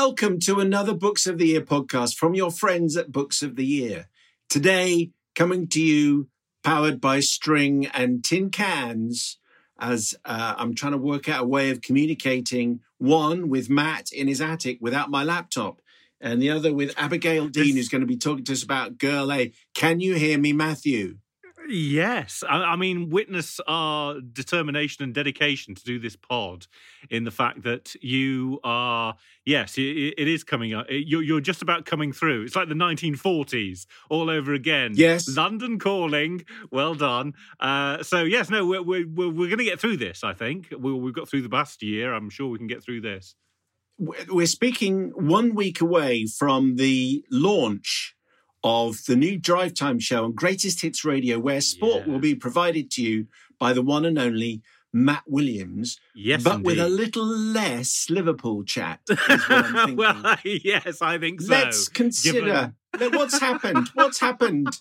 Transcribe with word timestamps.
welcome 0.00 0.38
to 0.38 0.60
another 0.60 0.94
Books 0.94 1.26
of 1.26 1.38
the 1.38 1.46
Year 1.46 1.60
podcast 1.60 2.14
from 2.14 2.32
your 2.32 2.52
friends 2.52 2.96
at 2.96 3.10
Books 3.10 3.42
of 3.42 3.56
the 3.56 3.66
Year. 3.66 4.06
Today, 4.48 5.10
coming 5.34 5.66
to 5.70 5.80
you 5.80 6.28
powered 6.62 7.00
by 7.00 7.18
string 7.18 7.86
and 7.86 8.22
tin 8.22 8.50
cans 8.50 9.38
as 9.76 10.14
uh, 10.24 10.54
I'm 10.56 10.76
trying 10.76 10.92
to 10.92 10.98
work 10.98 11.28
out 11.28 11.42
a 11.42 11.48
way 11.48 11.70
of 11.70 11.80
communicating 11.80 12.78
one 12.98 13.48
with 13.48 13.68
Matt 13.68 14.12
in 14.12 14.28
his 14.28 14.40
attic 14.40 14.78
without 14.80 15.10
my 15.10 15.24
laptop, 15.24 15.82
and 16.20 16.40
the 16.40 16.50
other 16.50 16.72
with 16.72 16.94
Abigail 16.96 17.48
Dean, 17.48 17.74
who's 17.74 17.88
going 17.88 18.02
to 18.02 18.06
be 18.06 18.16
talking 18.16 18.44
to 18.44 18.52
us 18.52 18.62
about 18.62 18.98
Girl 18.98 19.32
A. 19.32 19.52
Can 19.74 19.98
you 19.98 20.14
hear 20.14 20.38
me, 20.38 20.52
Matthew? 20.52 21.16
Yes, 21.70 22.42
I, 22.48 22.56
I, 22.56 22.76
mean, 22.76 23.10
witness 23.10 23.60
our 23.66 24.20
determination 24.20 25.04
and 25.04 25.12
dedication 25.12 25.74
to 25.74 25.84
do 25.84 25.98
this 25.98 26.16
pod 26.16 26.66
in 27.10 27.24
the 27.24 27.30
fact 27.30 27.62
that 27.64 27.94
you 28.02 28.58
are, 28.64 29.16
yes, 29.44 29.76
it, 29.76 30.14
it 30.16 30.28
is 30.28 30.44
coming 30.44 30.72
up. 30.72 30.86
You're, 30.88 31.22
you're, 31.22 31.40
just 31.40 31.60
about 31.62 31.84
coming 31.84 32.12
through. 32.12 32.42
It's 32.44 32.56
like 32.56 32.68
the 32.68 32.74
1940s 32.74 33.86
all 34.08 34.30
over 34.30 34.54
again. 34.54 34.92
Yes. 34.94 35.28
London 35.28 35.78
calling. 35.78 36.44
Well 36.70 36.94
done. 36.94 37.34
Uh, 37.60 38.02
so, 38.02 38.22
yes, 38.22 38.48
no, 38.50 38.66
we're, 38.66 38.82
we're, 38.82 39.06
we're, 39.06 39.30
we're 39.30 39.48
going 39.48 39.58
to 39.58 39.64
get 39.64 39.78
through 39.78 39.98
this, 39.98 40.24
I 40.24 40.32
think. 40.32 40.72
We, 40.76 40.92
we've 40.92 41.14
got 41.14 41.28
through 41.28 41.42
the 41.42 41.48
past 41.48 41.82
year. 41.82 42.14
I'm 42.14 42.30
sure 42.30 42.48
we 42.48 42.58
can 42.58 42.66
get 42.66 42.82
through 42.82 43.02
this. 43.02 43.34
We're 43.98 44.46
speaking 44.46 45.10
one 45.14 45.54
week 45.54 45.80
away 45.80 46.26
from 46.26 46.76
the 46.76 47.24
launch 47.30 48.14
of 48.64 49.04
the 49.06 49.16
new 49.16 49.38
Drive 49.38 49.74
Time 49.74 49.98
show 49.98 50.24
on 50.24 50.32
Greatest 50.32 50.80
Hits 50.80 51.04
Radio, 51.04 51.38
where 51.38 51.60
sport 51.60 52.04
yeah. 52.06 52.12
will 52.12 52.18
be 52.18 52.34
provided 52.34 52.90
to 52.92 53.02
you 53.02 53.26
by 53.58 53.72
the 53.72 53.82
one 53.82 54.04
and 54.04 54.18
only 54.18 54.62
Matt 54.92 55.24
Williams. 55.26 55.98
Yes, 56.14 56.42
but 56.42 56.56
indeed. 56.56 56.66
with 56.66 56.78
a 56.78 56.88
little 56.88 57.26
less 57.26 58.08
Liverpool 58.10 58.64
chat. 58.64 59.00
well, 59.94 60.36
yes, 60.44 61.02
I 61.02 61.18
think 61.18 61.42
so. 61.42 61.50
Let's 61.50 61.88
consider 61.88 62.72
Given... 62.98 63.18
what's 63.18 63.38
happened. 63.38 63.88
What's 63.94 64.20
happened? 64.20 64.76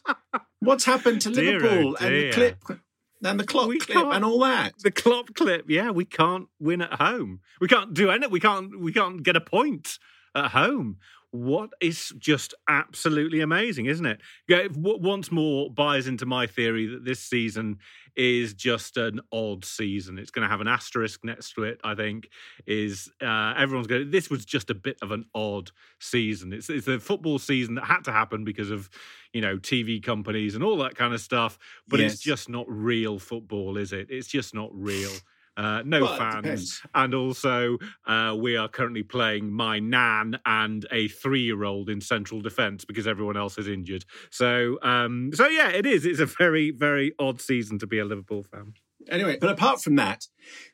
What's 0.59 0.85
happened 0.85 1.21
to 1.21 1.29
dear 1.33 1.57
oh 1.57 1.59
Liverpool 1.59 1.97
oh 1.99 2.05
and 2.05 2.15
the 2.15 2.31
clip? 2.31 2.79
And 3.23 3.39
the 3.39 3.45
clock 3.45 3.67
we 3.67 3.79
clip 3.79 4.05
and 4.05 4.23
all 4.23 4.39
that. 4.41 4.73
The 4.83 4.91
clock 4.91 5.33
clip, 5.33 5.65
yeah, 5.67 5.89
we 5.89 6.05
can't 6.05 6.47
win 6.59 6.81
at 6.81 6.93
home. 6.93 7.39
We 7.59 7.67
can't 7.67 7.93
do 7.93 8.11
anything. 8.11 8.29
We 8.31 8.39
can't. 8.39 8.79
We 8.79 8.93
can't 8.93 9.23
get 9.23 9.35
a 9.35 9.41
point 9.41 9.97
at 10.35 10.51
home 10.51 10.97
what 11.31 11.71
is 11.81 12.13
just 12.17 12.53
absolutely 12.67 13.41
amazing, 13.41 13.85
isn't 13.85 14.05
it? 14.05 14.19
Yeah, 14.47 14.67
once 14.75 15.31
more 15.31 15.69
buys 15.69 16.07
into 16.07 16.25
my 16.25 16.47
theory 16.47 16.87
that 16.87 17.05
this 17.05 17.19
season 17.19 17.79
is 18.15 18.53
just 18.53 18.97
an 18.97 19.21
odd 19.31 19.63
season. 19.63 20.17
It's 20.17 20.31
going 20.31 20.45
to 20.45 20.49
have 20.49 20.61
an 20.61 20.67
asterisk 20.67 21.23
next 21.23 21.53
to 21.53 21.63
it. 21.63 21.79
I 21.83 21.95
think 21.95 22.29
is 22.65 23.09
uh, 23.21 23.53
everyone's 23.55 23.87
going. 23.87 24.09
This 24.09 24.29
was 24.29 24.43
just 24.45 24.69
a 24.69 24.73
bit 24.73 24.97
of 25.01 25.11
an 25.11 25.25
odd 25.35 25.71
season. 25.99 26.51
It's 26.53 26.69
it's 26.69 26.87
a 26.87 26.99
football 26.99 27.39
season 27.39 27.75
that 27.75 27.85
had 27.85 28.03
to 28.05 28.11
happen 28.11 28.43
because 28.43 28.71
of 28.71 28.89
you 29.33 29.41
know 29.41 29.57
TV 29.57 30.01
companies 30.01 30.55
and 30.55 30.63
all 30.63 30.77
that 30.77 30.95
kind 30.95 31.13
of 31.13 31.21
stuff. 31.21 31.59
But 31.87 31.99
yes. 31.99 32.13
it's 32.13 32.21
just 32.21 32.49
not 32.49 32.65
real 32.67 33.19
football, 33.19 33.77
is 33.77 33.93
it? 33.93 34.07
It's 34.09 34.27
just 34.27 34.55
not 34.55 34.69
real. 34.73 35.11
Uh, 35.57 35.81
no 35.83 36.01
well, 36.01 36.17
fans, 36.17 36.83
and 36.93 37.15
also 37.15 37.79
uh, 38.05 38.35
we 38.39 38.55
are 38.55 38.67
currently 38.67 39.01
playing 39.01 39.51
my 39.51 39.79
nan 39.79 40.37
and 40.45 40.85
a 40.91 41.07
three-year-old 41.07 41.89
in 41.89 41.99
central 41.99 42.41
defence 42.41 42.85
because 42.85 43.07
everyone 43.07 43.35
else 43.35 43.57
is 43.57 43.67
injured. 43.67 44.05
So, 44.29 44.77
um, 44.83 45.31
so 45.33 45.47
yeah, 45.47 45.69
it 45.69 45.87
is. 45.87 46.05
It's 46.05 46.19
a 46.19 46.27
very, 46.27 46.69
very 46.69 47.13
odd 47.17 47.41
season 47.41 47.79
to 47.79 47.87
be 47.87 47.97
a 47.97 48.05
Liverpool 48.05 48.43
fan. 48.43 48.75
Anyway, 49.09 49.37
but 49.39 49.49
apart 49.49 49.81
from 49.81 49.95
that, 49.95 50.27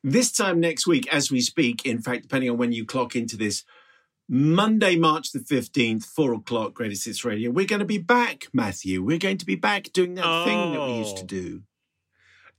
this 0.04 0.32
time 0.34 0.60
next 0.60 0.86
week, 0.86 1.08
as 1.14 1.32
we 1.32 1.40
speak, 1.40 1.86
in 1.86 2.02
fact, 2.02 2.24
depending 2.24 2.50
on 2.50 2.58
when 2.58 2.74
you 2.74 2.86
clock 2.86 3.16
into 3.16 3.38
this, 3.38 3.64
Monday, 4.28 4.96
March 4.96 5.32
the 5.32 5.40
15th, 5.40 6.06
four 6.06 6.34
o'clock, 6.34 6.74
Greatest 6.74 7.06
Hits 7.06 7.24
Radio, 7.24 7.52
we're 7.52 7.68
going 7.68 7.80
to 7.80 7.86
be 7.86 7.98
back, 7.98 8.48
Matthew. 8.54 9.04
We're 9.04 9.18
going 9.18 9.38
to 9.38 9.46
be 9.46 9.56
back 9.56 9.92
doing 9.94 10.16
that 10.16 10.26
oh. 10.26 10.46
thing 10.46 10.74
that 10.74 10.82
we 10.82 10.94
used 10.98 11.18
to 11.18 11.26
do. 11.26 11.64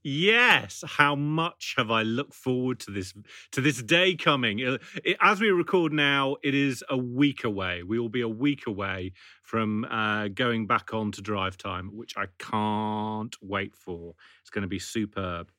Yes, 0.06 0.84
how 0.86 1.14
much 1.16 1.72
have 1.78 1.90
I 1.90 2.02
looked 2.02 2.34
forward 2.34 2.78
to 2.80 2.90
this 2.90 3.14
to 3.52 3.62
this 3.62 3.82
day 3.82 4.14
coming? 4.14 4.62
Uh, 4.62 4.76
as 5.22 5.40
we 5.40 5.48
record 5.48 5.94
now, 5.94 6.36
it 6.42 6.54
is 6.54 6.84
a 6.90 6.96
week 6.98 7.42
away. 7.42 7.82
We 7.82 7.98
will 7.98 8.10
be 8.10 8.20
a 8.20 8.28
week 8.28 8.66
away 8.66 9.12
from 9.42 9.86
uh, 9.86 10.28
going 10.28 10.66
back 10.66 10.92
on 10.92 11.10
to 11.12 11.22
drive 11.22 11.56
time, 11.56 11.96
which 11.96 12.18
I 12.18 12.26
can't 12.38 13.34
wait 13.40 13.74
for. 13.74 14.14
It's 14.42 14.50
going 14.50 14.60
to 14.60 14.68
be 14.68 14.78
superb. 14.78 15.50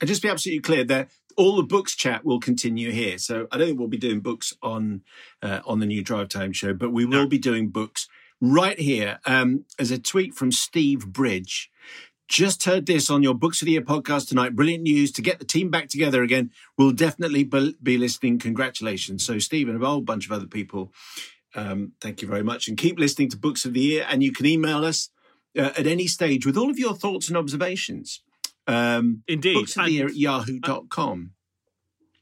And 0.00 0.06
just 0.06 0.22
be 0.22 0.28
absolutely 0.28 0.62
clear 0.62 0.84
that 0.84 1.10
all 1.36 1.56
the 1.56 1.64
books 1.64 1.96
chat 1.96 2.24
will 2.24 2.38
continue 2.38 2.92
here. 2.92 3.18
So 3.18 3.48
I 3.50 3.58
don't 3.58 3.66
think 3.66 3.80
we'll 3.80 3.88
be 3.88 3.98
doing 3.98 4.20
books 4.20 4.52
on 4.62 5.02
uh, 5.42 5.58
on 5.66 5.80
the 5.80 5.86
new 5.86 6.04
Drive 6.04 6.28
Time 6.28 6.52
show, 6.52 6.72
but 6.72 6.92
we 6.92 7.04
will 7.04 7.24
no. 7.24 7.26
be 7.26 7.38
doing 7.38 7.68
books 7.68 8.06
right 8.40 8.78
here. 8.78 9.18
Um, 9.26 9.64
as 9.76 9.90
a 9.90 9.98
tweet 9.98 10.34
from 10.34 10.52
Steve 10.52 11.08
Bridge 11.08 11.68
just 12.28 12.64
heard 12.64 12.86
this 12.86 13.08
on 13.10 13.22
your 13.22 13.34
Books 13.34 13.62
of 13.62 13.66
the 13.66 13.72
Year 13.72 13.82
podcast 13.82 14.28
tonight. 14.28 14.56
Brilliant 14.56 14.82
news 14.82 15.12
to 15.12 15.22
get 15.22 15.38
the 15.38 15.44
team 15.44 15.70
back 15.70 15.88
together 15.88 16.22
again. 16.22 16.50
We'll 16.76 16.92
definitely 16.92 17.44
be 17.44 17.98
listening. 17.98 18.38
Congratulations. 18.38 19.24
So, 19.24 19.38
Stephen, 19.38 19.80
a 19.80 19.86
whole 19.86 20.00
bunch 20.00 20.26
of 20.26 20.32
other 20.32 20.46
people, 20.46 20.92
um, 21.54 21.92
thank 22.00 22.22
you 22.22 22.28
very 22.28 22.42
much. 22.42 22.68
And 22.68 22.76
keep 22.76 22.98
listening 22.98 23.30
to 23.30 23.36
Books 23.36 23.64
of 23.64 23.74
the 23.74 23.80
Year. 23.80 24.06
And 24.08 24.22
you 24.22 24.32
can 24.32 24.46
email 24.46 24.84
us 24.84 25.10
uh, 25.56 25.72
at 25.76 25.86
any 25.86 26.06
stage 26.06 26.44
with 26.44 26.56
all 26.56 26.70
of 26.70 26.78
your 26.78 26.94
thoughts 26.94 27.28
and 27.28 27.36
observations. 27.36 28.22
Um, 28.66 29.22
Indeed. 29.28 29.54
Books 29.54 29.76
of 29.76 29.86
the 29.86 29.92
Year 29.92 30.06
at 30.06 30.16
yahoo.com. 30.16 31.30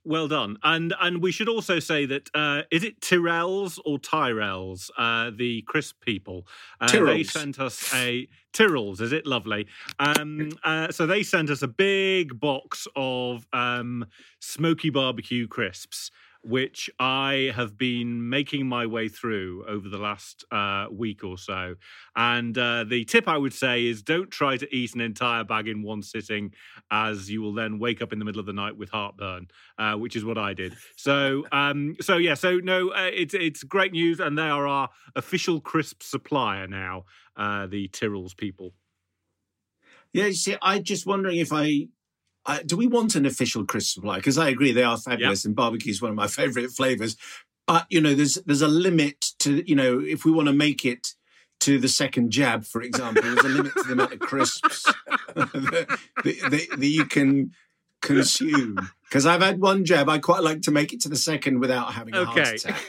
Well 0.06 0.28
done, 0.28 0.58
and 0.62 0.92
and 1.00 1.22
we 1.22 1.32
should 1.32 1.48
also 1.48 1.78
say 1.78 2.04
that 2.04 2.28
uh, 2.34 2.62
is 2.70 2.84
it 2.84 3.00
Tyrrell's 3.00 3.80
or 3.86 3.98
Tyrell's, 3.98 4.90
uh, 4.98 5.30
the 5.34 5.62
crisp 5.62 6.02
people? 6.04 6.46
Uh, 6.78 7.04
they 7.04 7.22
sent 7.22 7.58
us 7.58 7.92
a 7.94 8.28
Tyrrell's. 8.52 9.00
Is 9.00 9.12
it 9.12 9.26
lovely? 9.26 9.66
Um, 9.98 10.50
uh, 10.62 10.92
so 10.92 11.06
they 11.06 11.22
sent 11.22 11.48
us 11.48 11.62
a 11.62 11.68
big 11.68 12.38
box 12.38 12.86
of 12.94 13.46
um, 13.54 14.04
smoky 14.40 14.90
barbecue 14.90 15.48
crisps 15.48 16.10
which 16.44 16.90
I 16.98 17.52
have 17.54 17.78
been 17.78 18.28
making 18.28 18.66
my 18.66 18.86
way 18.86 19.08
through 19.08 19.64
over 19.66 19.88
the 19.88 19.98
last 19.98 20.44
uh, 20.52 20.86
week 20.92 21.24
or 21.24 21.38
so. 21.38 21.76
And 22.14 22.56
uh, 22.56 22.84
the 22.84 23.04
tip 23.04 23.26
I 23.26 23.38
would 23.38 23.54
say 23.54 23.86
is 23.86 24.02
don't 24.02 24.30
try 24.30 24.56
to 24.58 24.74
eat 24.74 24.94
an 24.94 25.00
entire 25.00 25.44
bag 25.44 25.68
in 25.68 25.82
one 25.82 26.02
sitting, 26.02 26.52
as 26.90 27.30
you 27.30 27.40
will 27.40 27.54
then 27.54 27.78
wake 27.78 28.02
up 28.02 28.12
in 28.12 28.18
the 28.18 28.24
middle 28.24 28.40
of 28.40 28.46
the 28.46 28.52
night 28.52 28.76
with 28.76 28.90
heartburn, 28.90 29.48
uh, 29.78 29.94
which 29.94 30.16
is 30.16 30.24
what 30.24 30.38
I 30.38 30.52
did. 30.52 30.74
So, 30.96 31.44
um, 31.50 31.96
so 32.00 32.18
yeah, 32.18 32.34
so 32.34 32.58
no, 32.58 32.90
uh, 32.90 33.10
it's 33.12 33.34
it's 33.34 33.62
great 33.62 33.92
news, 33.92 34.20
and 34.20 34.36
they 34.36 34.48
are 34.48 34.66
our 34.66 34.90
official 35.16 35.60
crisp 35.60 36.02
supplier 36.02 36.66
now, 36.66 37.04
uh, 37.36 37.66
the 37.66 37.88
Tyrrell's 37.88 38.34
people. 38.34 38.74
Yeah, 40.12 40.26
you 40.26 40.34
see, 40.34 40.56
I'm 40.62 40.84
just 40.84 41.06
wondering 41.06 41.38
if 41.38 41.52
I 41.52 41.88
uh, 42.46 42.58
do 42.66 42.76
we 42.76 42.86
want 42.86 43.14
an 43.14 43.26
official 43.26 43.64
crisp 43.64 43.94
supply? 43.94 44.16
Because 44.16 44.38
I 44.38 44.48
agree 44.48 44.72
they 44.72 44.82
are 44.82 44.98
fabulous, 44.98 45.44
yep. 45.44 45.48
and 45.50 45.56
barbecue 45.56 45.90
is 45.90 46.02
one 46.02 46.10
of 46.10 46.16
my 46.16 46.26
favourite 46.26 46.70
flavours. 46.70 47.16
but 47.66 47.86
you 47.90 48.00
know, 48.00 48.14
there's 48.14 48.34
there's 48.46 48.62
a 48.62 48.68
limit 48.68 49.32
to 49.40 49.62
you 49.68 49.74
know 49.76 49.98
if 50.00 50.24
we 50.24 50.30
want 50.32 50.48
to 50.48 50.54
make 50.54 50.84
it 50.84 51.14
to 51.60 51.78
the 51.78 51.88
second 51.88 52.30
jab, 52.30 52.64
for 52.64 52.82
example, 52.82 53.22
there's 53.22 53.44
a 53.44 53.48
limit 53.48 53.72
to 53.74 53.82
the 53.84 53.92
amount 53.94 54.12
of 54.12 54.18
crisps 54.18 54.84
that, 55.34 55.98
that, 56.24 56.66
that 56.76 56.86
you 56.86 57.06
can 57.06 57.52
consume. 58.02 58.76
Because 59.08 59.24
I've 59.24 59.40
had 59.40 59.60
one 59.60 59.84
jab, 59.86 60.08
I 60.10 60.18
quite 60.18 60.42
like 60.42 60.62
to 60.62 60.70
make 60.70 60.92
it 60.92 61.00
to 61.02 61.08
the 61.08 61.16
second 61.16 61.60
without 61.60 61.92
having 61.94 62.14
a 62.14 62.18
Okay. 62.22 62.42
heart 62.42 62.54
attack. 62.56 62.82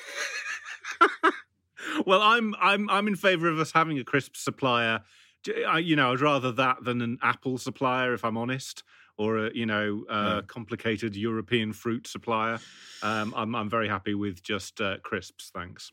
well, 2.05 2.21
I'm 2.21 2.55
I'm 2.59 2.89
I'm 2.89 3.07
in 3.07 3.15
favour 3.15 3.47
of 3.49 3.59
us 3.59 3.71
having 3.71 3.99
a 3.99 4.03
crisp 4.03 4.35
supplier. 4.35 5.01
I- 5.67 5.79
You 5.79 5.95
know, 5.95 6.11
I'd 6.11 6.21
rather 6.21 6.51
that 6.53 6.83
than 6.83 7.01
an 7.01 7.17
Apple 7.21 7.57
supplier, 7.57 8.13
if 8.13 8.25
I'm 8.25 8.37
honest, 8.37 8.83
or 9.17 9.47
a 9.47 9.51
you 9.53 9.65
know 9.65 10.05
Yeah. 10.09 10.41
complicated 10.47 11.15
European 11.15 11.73
fruit 11.73 12.07
supplier. 12.07 12.59
Um, 13.03 13.33
I'm 13.35 13.55
I'm 13.55 13.69
very 13.69 13.87
happy 13.87 14.13
with 14.13 14.41
just 14.43 14.81
uh, 14.81 14.97
crisps, 15.03 15.51
thanks. 15.53 15.91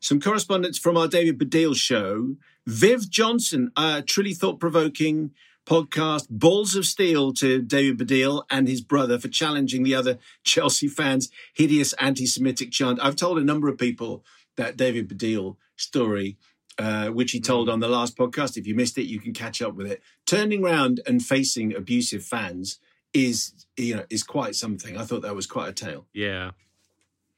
Some 0.00 0.20
correspondence 0.20 0.78
from 0.78 0.96
our 0.96 1.08
David 1.08 1.38
Baddiel 1.38 1.74
show. 1.74 2.36
Viv 2.66 3.08
Johnson, 3.08 3.70
a 3.76 4.02
truly 4.02 4.34
thought 4.34 4.60
provoking 4.60 5.30
podcast, 5.66 6.28
Balls 6.28 6.74
of 6.76 6.84
Steel 6.84 7.32
to 7.34 7.62
David 7.62 7.98
Baddiel 8.06 8.44
and 8.50 8.68
his 8.68 8.82
brother 8.82 9.18
for 9.18 9.28
challenging 9.28 9.82
the 9.82 9.94
other 9.94 10.18
Chelsea 10.44 10.88
fans' 10.88 11.30
hideous 11.54 11.94
anti 11.94 12.26
Semitic 12.26 12.70
chant. 12.70 12.98
I've 13.02 13.16
told 13.16 13.38
a 13.38 13.44
number 13.44 13.68
of 13.68 13.78
people 13.78 14.24
that 14.56 14.76
David 14.76 15.08
Baddiel 15.08 15.56
story, 15.76 16.36
uh, 16.78 17.08
which 17.08 17.32
he 17.32 17.40
told 17.40 17.70
on 17.70 17.80
the 17.80 17.88
last 17.88 18.14
podcast. 18.16 18.58
If 18.58 18.66
you 18.66 18.74
missed 18.74 18.98
it, 18.98 19.04
you 19.06 19.20
can 19.20 19.32
catch 19.32 19.62
up 19.62 19.74
with 19.74 19.86
it. 19.90 20.02
Turning 20.26 20.62
round 20.62 21.00
and 21.06 21.24
facing 21.24 21.74
abusive 21.74 22.24
fans 22.24 22.78
is, 23.12 23.66
you 23.76 23.96
know, 23.96 24.04
is 24.10 24.22
quite 24.22 24.54
something. 24.54 24.96
I 24.96 25.04
thought 25.04 25.22
that 25.22 25.34
was 25.34 25.46
quite 25.46 25.68
a 25.68 25.72
tale. 25.72 26.06
Yeah. 26.12 26.52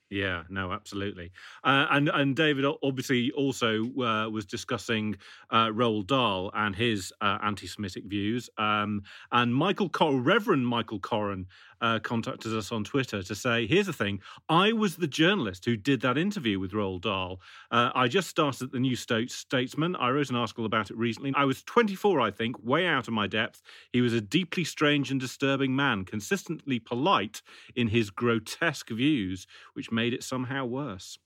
Yeah, 0.08 0.44
no, 0.48 0.70
absolutely, 0.70 1.32
uh, 1.64 1.86
and 1.90 2.08
and 2.08 2.36
David 2.36 2.64
obviously 2.80 3.32
also 3.32 3.86
uh, 4.00 4.30
was 4.30 4.46
discussing 4.46 5.16
uh, 5.50 5.66
Roald 5.66 6.06
Dahl 6.06 6.52
and 6.54 6.76
his 6.76 7.12
uh, 7.20 7.38
anti-Semitic 7.42 8.04
views. 8.04 8.48
Um, 8.56 9.02
and 9.32 9.52
Michael, 9.52 9.88
Cor- 9.88 10.20
Reverend 10.20 10.64
Michael 10.64 11.00
Coren, 11.00 11.46
uh, 11.80 11.98
contacted 12.00 12.54
us 12.54 12.72
on 12.72 12.84
Twitter 12.84 13.22
to 13.22 13.34
say, 13.34 13.66
"Here's 13.66 13.86
the 13.86 13.92
thing: 13.92 14.20
I 14.48 14.72
was 14.72 14.96
the 14.96 15.06
journalist 15.06 15.64
who 15.64 15.76
did 15.76 16.00
that 16.02 16.18
interview 16.18 16.58
with 16.58 16.72
Roald 16.72 17.02
Dahl. 17.02 17.40
Uh, 17.70 17.90
I 17.94 18.08
just 18.08 18.28
started 18.28 18.72
the 18.72 18.80
New 18.80 18.96
States 18.96 19.34
Statesman. 19.34 19.96
I 19.96 20.10
wrote 20.10 20.30
an 20.30 20.36
article 20.36 20.64
about 20.64 20.90
it 20.90 20.96
recently. 20.96 21.32
I 21.36 21.44
was 21.44 21.62
24, 21.62 22.20
I 22.20 22.30
think, 22.30 22.56
way 22.62 22.86
out 22.86 23.08
of 23.08 23.14
my 23.14 23.26
depth. 23.26 23.62
He 23.92 24.00
was 24.00 24.12
a 24.12 24.20
deeply 24.20 24.64
strange 24.64 25.10
and 25.10 25.20
disturbing 25.20 25.74
man, 25.74 26.04
consistently 26.04 26.78
polite 26.78 27.42
in 27.74 27.88
his 27.88 28.10
grotesque 28.10 28.90
views, 28.90 29.46
which 29.74 29.92
made 29.92 30.12
it 30.14 30.22
somehow 30.22 30.64
worse. 30.64 31.18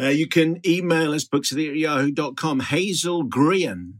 Uh, 0.00 0.08
you 0.08 0.28
can 0.28 0.60
email 0.64 1.12
us 1.12 1.24
books 1.24 1.52
at 1.52 1.58
yahoo.com. 1.58 2.60
Hazel 2.60 3.24
Grian. 3.24 3.94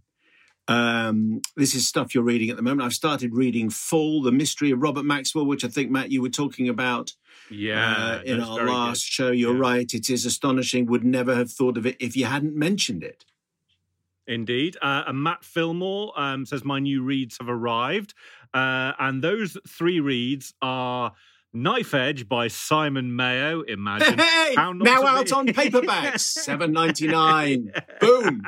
Um, 0.69 1.41
this 1.57 1.75
is 1.75 1.89
stuff 1.89 2.15
you're 2.15 2.23
reading 2.25 2.51
at 2.51 2.57
the 2.57 2.63
moment. 2.63 2.83
I've 2.83 2.93
started 2.93 3.35
reading 3.35 3.71
Fall, 3.71 4.23
The 4.23 4.31
Mystery 4.33 4.71
of 4.71 4.81
Robert 4.83 5.05
Maxwell, 5.05 5.47
which 5.47 5.65
I 5.65 5.69
think, 5.69 5.91
Matt, 5.91 6.11
you 6.13 6.21
were 6.23 6.29
talking 6.29 6.69
about 6.69 7.15
Yeah, 7.51 7.95
uh, 8.21 8.23
in 8.25 8.41
our 8.41 8.65
last 8.67 9.07
good. 9.07 9.13
show. 9.13 9.31
You're 9.31 9.55
Yeah. 9.55 9.61
right. 9.61 9.95
It 9.95 10.11
is 10.11 10.27
astonishing. 10.27 10.87
Would 10.87 11.05
never 11.05 11.35
have 11.35 11.51
thought 11.51 11.79
of 11.79 11.87
it 11.87 11.97
if 11.99 12.17
you 12.17 12.27
hadn't 12.27 12.55
mentioned 12.55 13.03
it. 13.03 13.25
Indeed. 14.27 14.77
Uh, 14.83 15.05
and 15.07 15.23
Matt 15.23 15.43
Fillmore 15.43 16.13
um, 16.21 16.45
says, 16.45 16.63
My 16.65 16.79
new 16.81 17.03
reads 17.03 17.39
have 17.39 17.49
arrived. 17.49 18.13
Uh, 18.53 18.93
and 18.99 19.23
those 19.25 19.57
three 19.67 20.01
reads 20.01 20.53
are 20.61 21.15
Knife 21.53 21.95
Edge 21.95 22.29
by 22.29 22.49
Simon 22.49 23.15
Mayo. 23.17 23.63
Imagine. 23.63 24.19
Hey, 24.19 24.55
now 24.57 25.05
out 25.07 25.27
be- 25.27 25.33
on 25.33 25.47
paperbacks, 25.49 26.21
seven 26.21 26.73
ninety 26.73 27.07
nine. 27.09 27.73
Boom. 28.01 28.43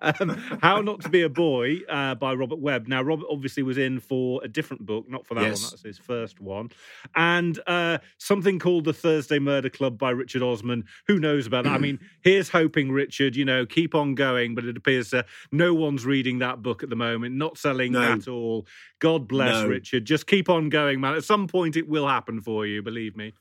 um, 0.00 0.30
How 0.62 0.80
Not 0.80 1.00
to 1.02 1.08
Be 1.08 1.22
a 1.22 1.28
Boy 1.28 1.78
uh, 1.88 2.14
by 2.14 2.32
Robert 2.34 2.58
Webb. 2.60 2.88
Now, 2.88 3.02
Robert 3.02 3.26
obviously 3.30 3.62
was 3.62 3.78
in 3.78 4.00
for 4.00 4.40
a 4.42 4.48
different 4.48 4.84
book, 4.86 5.08
not 5.08 5.26
for 5.26 5.34
that 5.34 5.42
Yes. 5.42 5.62
one. 5.62 5.70
That's 5.70 5.82
his 5.82 5.98
first 5.98 6.40
one. 6.40 6.70
And 7.14 7.58
uh, 7.66 7.98
something 8.18 8.58
called 8.58 8.84
The 8.84 8.92
Thursday 8.92 9.38
Murder 9.38 9.68
Club 9.70 9.98
by 9.98 10.10
Richard 10.10 10.42
Osman. 10.42 10.84
Who 11.06 11.18
knows 11.18 11.46
about 11.46 11.64
that? 11.64 11.72
I 11.74 11.78
mean, 11.78 11.98
here's 12.22 12.48
hoping, 12.48 12.90
Richard, 12.90 13.36
you 13.36 13.44
know, 13.44 13.66
keep 13.66 13.94
on 13.94 14.14
going. 14.14 14.54
But 14.54 14.64
it 14.64 14.76
appears 14.76 15.12
uh, 15.12 15.22
no 15.52 15.74
one's 15.74 16.04
reading 16.06 16.38
that 16.38 16.62
book 16.62 16.82
at 16.82 16.88
the 16.90 16.96
moment, 16.96 17.34
not 17.36 17.58
selling 17.58 17.92
No. 17.92 18.12
at 18.12 18.28
all. 18.28 18.66
God 19.00 19.26
bless 19.26 19.62
No. 19.62 19.68
Richard. 19.68 20.04
Just 20.04 20.26
keep 20.26 20.48
on 20.48 20.68
going, 20.68 21.00
man. 21.00 21.14
At 21.16 21.24
some 21.24 21.48
point, 21.48 21.76
it 21.76 21.88
will 21.88 22.06
happen 22.06 22.40
for 22.40 22.64
you, 22.66 22.82
believe 22.82 23.16
me. 23.16 23.32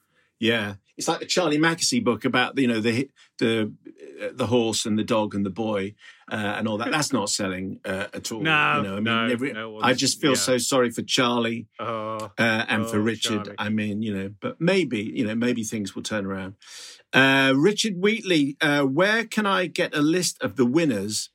Yeah, 0.42 0.76
it's 0.98 1.10
like 1.10 1.20
the 1.20 1.26
Charlie 1.26 1.58
Mackesy 1.58 2.02
book 2.02 2.24
about 2.24 2.58
you 2.58 2.66
know 2.68 2.80
the 2.80 3.10
the 3.40 3.74
uh, 4.22 4.30
the 4.34 4.48
horse 4.48 4.86
and 4.86 4.98
the 4.98 5.04
dog 5.04 5.36
and 5.36 5.46
the 5.46 5.50
boy 5.50 5.96
uh, 6.32 6.36
and 6.58 6.66
all 6.66 6.78
that. 6.78 6.92
That's 6.92 7.12
not 7.12 7.30
selling 7.30 7.82
uh, 7.84 8.08
at 8.14 8.32
all. 8.32 8.40
No, 8.44 8.78
you 8.78 8.84
know, 8.84 8.92
I 8.94 8.96
mean, 8.96 9.04
no, 9.04 9.28
every- 9.28 9.52
no 9.52 9.80
I 9.82 9.92
just 9.94 10.22
feel 10.22 10.32
yeah. 10.32 10.38
so 10.38 10.58
sorry 10.58 10.92
for 10.92 11.02
Charlie 11.02 11.68
Oh, 11.78 12.32
uh, 12.38 12.66
and 12.70 12.88
for 12.88 13.00
Oh, 13.00 13.02
Richard. 13.02 13.44
Charlie. 13.46 13.56
I 13.60 13.68
mean, 13.68 14.02
you 14.02 14.16
know, 14.16 14.32
but 14.40 14.62
maybe 14.62 15.12
you 15.14 15.26
know 15.28 15.36
maybe 15.36 15.64
things 15.66 15.94
will 15.94 16.04
turn 16.04 16.26
around. 16.26 16.56
Uh, 17.12 17.52
Richard 17.58 17.96
Wheatley, 17.98 18.56
uh, 18.62 18.84
where 18.84 19.26
can 19.26 19.46
I 19.46 19.66
get 19.66 19.94
a 19.94 20.02
list 20.02 20.42
of 20.42 20.56
the 20.56 20.66
winners 20.66 21.32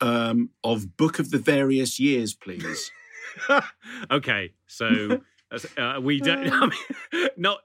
um, 0.00 0.50
of 0.64 0.96
Book 0.96 1.20
of 1.20 1.30
the 1.30 1.38
Various 1.38 2.00
Years, 2.00 2.34
please? 2.34 2.90
okay, 4.10 4.52
so 4.66 5.20
uh, 5.76 5.98
we 6.00 6.20
don't. 6.20 6.48
I 6.52 6.66
mean, 6.66 7.28
not. 7.36 7.58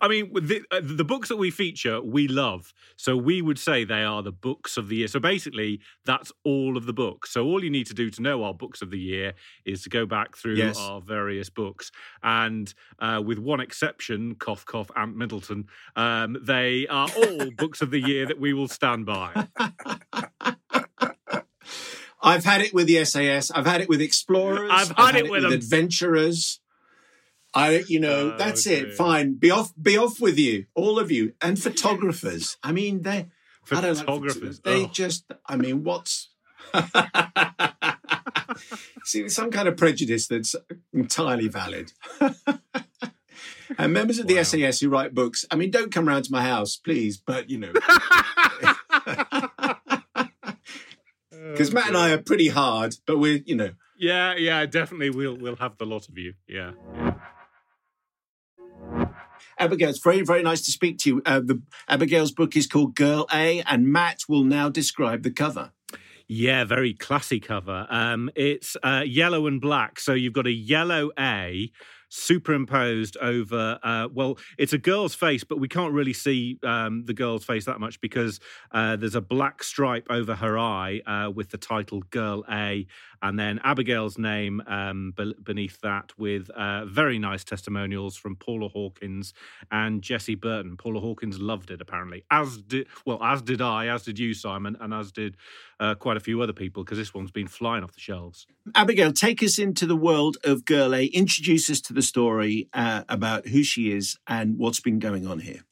I 0.00 0.08
mean, 0.08 0.32
the, 0.34 0.62
uh, 0.70 0.80
the 0.82 1.04
books 1.04 1.28
that 1.28 1.36
we 1.36 1.50
feature, 1.50 2.00
we 2.00 2.28
love. 2.28 2.72
So 2.96 3.16
we 3.16 3.42
would 3.42 3.58
say 3.58 3.84
they 3.84 4.02
are 4.04 4.22
the 4.22 4.32
books 4.32 4.76
of 4.76 4.88
the 4.88 4.96
year. 4.96 5.08
So 5.08 5.18
basically, 5.18 5.80
that's 6.04 6.32
all 6.44 6.76
of 6.76 6.86
the 6.86 6.92
books. 6.92 7.32
So 7.32 7.44
all 7.44 7.62
you 7.62 7.70
need 7.70 7.86
to 7.88 7.94
do 7.94 8.10
to 8.10 8.22
know 8.22 8.44
our 8.44 8.54
books 8.54 8.82
of 8.82 8.90
the 8.90 8.98
year 8.98 9.34
is 9.64 9.82
to 9.82 9.88
go 9.88 10.06
back 10.06 10.36
through 10.36 10.54
Yes. 10.56 10.78
our 10.78 11.00
various 11.00 11.50
books, 11.50 11.90
and 12.22 12.72
uh, 12.98 13.22
with 13.24 13.38
one 13.38 13.60
exception, 13.60 14.34
cough 14.36 14.64
cough, 14.64 14.90
Ant 14.96 15.16
Middleton, 15.16 15.66
um, 15.96 16.36
they 16.42 16.86
are 16.88 17.08
all 17.16 17.50
books 17.56 17.82
of 17.82 17.90
the 17.90 18.00
year 18.00 18.26
that 18.26 18.38
we 18.38 18.52
will 18.52 18.68
stand 18.68 19.06
by. 19.06 19.46
I've 22.20 22.44
had 22.44 22.60
it 22.60 22.74
with 22.74 22.86
the 22.86 23.04
SAS. 23.04 23.50
I've 23.50 23.66
had 23.66 23.80
it 23.80 23.88
with 23.88 24.00
explorers. 24.00 24.70
I've 24.72 24.90
had 24.96 25.16
it 25.16 25.30
with 25.30 25.44
adventurers. 25.44 26.60
I, 27.54 27.84
you 27.88 27.98
know, 28.00 28.32
Oh, 28.34 28.36
that's 28.36 28.64
dear. 28.64 28.88
it. 28.88 28.94
Fine, 28.94 29.34
be 29.34 29.50
off, 29.50 29.72
be 29.80 29.96
off 29.96 30.20
with 30.20 30.38
you, 30.38 30.66
all 30.74 30.98
of 30.98 31.10
you, 31.10 31.32
and 31.40 31.60
photographers. 31.60 32.56
I 32.62 32.72
mean, 32.72 33.02
they. 33.02 33.28
Don't 33.70 33.82
like 33.82 33.96
Photographers. 33.98 34.60
They 34.60 34.84
oh. 34.84 34.88
just. 34.88 35.24
I 35.46 35.56
mean, 35.56 35.84
what's. 35.84 36.30
See, 39.04 39.28
some 39.28 39.50
kind 39.50 39.68
of 39.68 39.76
prejudice 39.76 40.26
that's 40.26 40.54
entirely 40.92 41.48
valid. 41.48 41.92
and 43.78 43.92
members 43.92 44.18
of 44.18 44.26
the 44.26 44.34
Wow. 44.36 44.42
SAS 44.42 44.80
who 44.80 44.88
write 44.88 45.14
books, 45.14 45.44
I 45.50 45.56
mean, 45.56 45.70
don't 45.70 45.92
come 45.92 46.08
round 46.08 46.24
to 46.26 46.32
my 46.32 46.42
house, 46.42 46.76
please. 46.76 47.16
But 47.18 47.50
you 47.50 47.58
know, 47.58 47.72
because 51.58 51.74
Matt 51.74 51.88
and 51.88 51.96
I 51.96 52.12
are 52.12 52.18
pretty 52.18 52.46
hard, 52.46 52.94
but 53.04 53.18
we're, 53.18 53.42
you 53.44 53.56
know, 53.56 53.70
Yeah, 53.96 54.36
yeah, 54.36 54.64
definitely. 54.64 55.10
We'll 55.10 55.36
we'll 55.36 55.56
have 55.56 55.76
the 55.76 55.86
lot 55.86 56.08
of 56.08 56.16
you. 56.16 56.34
Yeah. 56.46 56.72
Abigail, 59.58 59.88
it's 59.88 59.98
very, 59.98 60.22
very 60.22 60.44
nice 60.44 60.62
to 60.62 60.70
speak 60.70 60.98
to 60.98 61.10
you. 61.10 61.22
Uh, 61.26 61.40
the 61.40 61.60
Abigail's 61.88 62.30
book 62.30 62.56
is 62.56 62.68
called 62.68 62.94
Girl 62.94 63.26
A, 63.34 63.60
and 63.62 63.88
Matt 63.88 64.20
will 64.28 64.44
now 64.44 64.68
describe 64.68 65.24
the 65.24 65.32
cover. 65.32 65.72
Yeah, 66.28 66.62
very 66.62 66.94
classy 66.94 67.40
cover. 67.40 67.88
Um, 67.90 68.30
it's 68.36 68.76
uh, 68.84 69.02
yellow 69.04 69.48
and 69.48 69.60
black. 69.60 69.98
So 69.98 70.12
you've 70.12 70.34
got 70.34 70.46
a 70.46 70.52
yellow 70.52 71.10
A 71.18 71.72
superimposed 72.08 73.16
over, 73.20 73.78
uh, 73.82 74.08
well, 74.12 74.38
it's 74.56 74.72
a 74.72 74.78
girl's 74.78 75.14
face, 75.14 75.44
but 75.44 75.58
we 75.58 75.68
can't 75.68 75.92
really 75.92 76.12
see 76.12 76.58
um, 76.62 77.04
the 77.04 77.14
girl's 77.14 77.44
face 77.44 77.64
that 77.66 77.80
much 77.80 78.00
because 78.00 78.40
uh, 78.72 78.96
there's 78.96 79.14
a 79.14 79.20
black 79.20 79.62
stripe 79.62 80.06
over 80.10 80.34
her 80.34 80.58
eye 80.58 81.00
uh, 81.06 81.30
with 81.30 81.50
the 81.50 81.58
title 81.58 82.00
Girl 82.10 82.44
A, 82.50 82.86
and 83.22 83.38
then 83.38 83.60
Abigail's 83.64 84.18
name 84.18 84.62
um, 84.66 85.14
beneath 85.42 85.80
that 85.80 86.12
with 86.18 86.50
uh, 86.50 86.84
very 86.84 87.18
nice 87.18 87.44
testimonials 87.44 88.16
from 88.16 88.36
Paula 88.36 88.68
Hawkins 88.68 89.34
and 89.70 90.02
Jessie 90.02 90.34
Burton. 90.34 90.76
Paula 90.76 91.00
Hawkins 91.00 91.40
loved 91.40 91.70
it, 91.70 91.80
apparently, 91.80 92.24
as 92.30 92.58
did, 92.58 92.86
well, 93.04 93.22
as 93.22 93.42
did 93.42 93.60
I, 93.60 93.86
as 93.86 94.04
did 94.04 94.18
you, 94.18 94.34
Simon, 94.34 94.76
and 94.80 94.94
as 94.94 95.12
did 95.12 95.36
uh, 95.80 95.94
quite 95.94 96.16
a 96.16 96.20
few 96.20 96.40
other 96.42 96.52
people 96.52 96.84
because 96.84 96.98
this 96.98 97.14
one's 97.14 97.30
been 97.30 97.48
flying 97.48 97.84
off 97.84 97.92
the 97.92 98.00
shelves. 98.00 98.46
Abigail, 98.74 99.12
take 99.12 99.42
us 99.42 99.58
into 99.58 99.86
the 99.86 99.96
world 99.96 100.36
of 100.44 100.64
Girl 100.64 100.94
A. 100.94 101.06
Introduce 101.06 101.70
us 101.70 101.80
to 101.82 101.92
the 101.92 102.02
story 102.02 102.68
uh, 102.72 103.04
about 103.08 103.48
who 103.48 103.62
she 103.62 103.92
is 103.92 104.16
and 104.26 104.58
what's 104.58 104.80
been 104.80 104.98
going 104.98 105.26
on 105.26 105.40
here. 105.40 105.62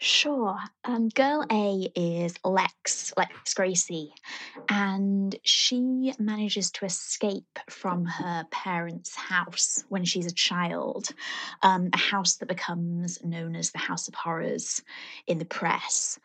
Sure. 0.00 0.56
Um, 0.84 1.08
girl 1.08 1.44
A 1.50 1.90
is 1.96 2.34
Lex, 2.44 3.12
Lex 3.16 3.52
Gracie, 3.54 4.12
and 4.68 5.34
she 5.42 6.14
manages 6.20 6.70
to 6.72 6.84
escape 6.84 7.58
from 7.68 8.04
her 8.04 8.44
parents' 8.52 9.16
house 9.16 9.84
when 9.88 10.04
she's 10.04 10.26
a 10.26 10.34
child, 10.34 11.08
um, 11.62 11.90
a 11.92 11.98
house 11.98 12.36
that 12.36 12.46
becomes 12.46 13.24
known 13.24 13.56
as 13.56 13.72
the 13.72 13.78
House 13.78 14.06
of 14.06 14.14
Horrors 14.14 14.82
in 15.26 15.38
the 15.38 15.44
press. 15.44 16.20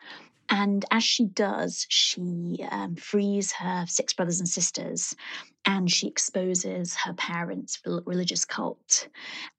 And 0.50 0.84
as 0.90 1.02
she 1.02 1.26
does, 1.26 1.86
she 1.88 2.66
um, 2.70 2.96
frees 2.96 3.52
her 3.52 3.86
six 3.88 4.12
brothers 4.12 4.40
and 4.40 4.48
sisters 4.48 5.14
and 5.64 5.90
she 5.90 6.06
exposes 6.06 6.94
her 6.96 7.14
parents' 7.14 7.80
religious 7.86 8.44
cult 8.44 9.08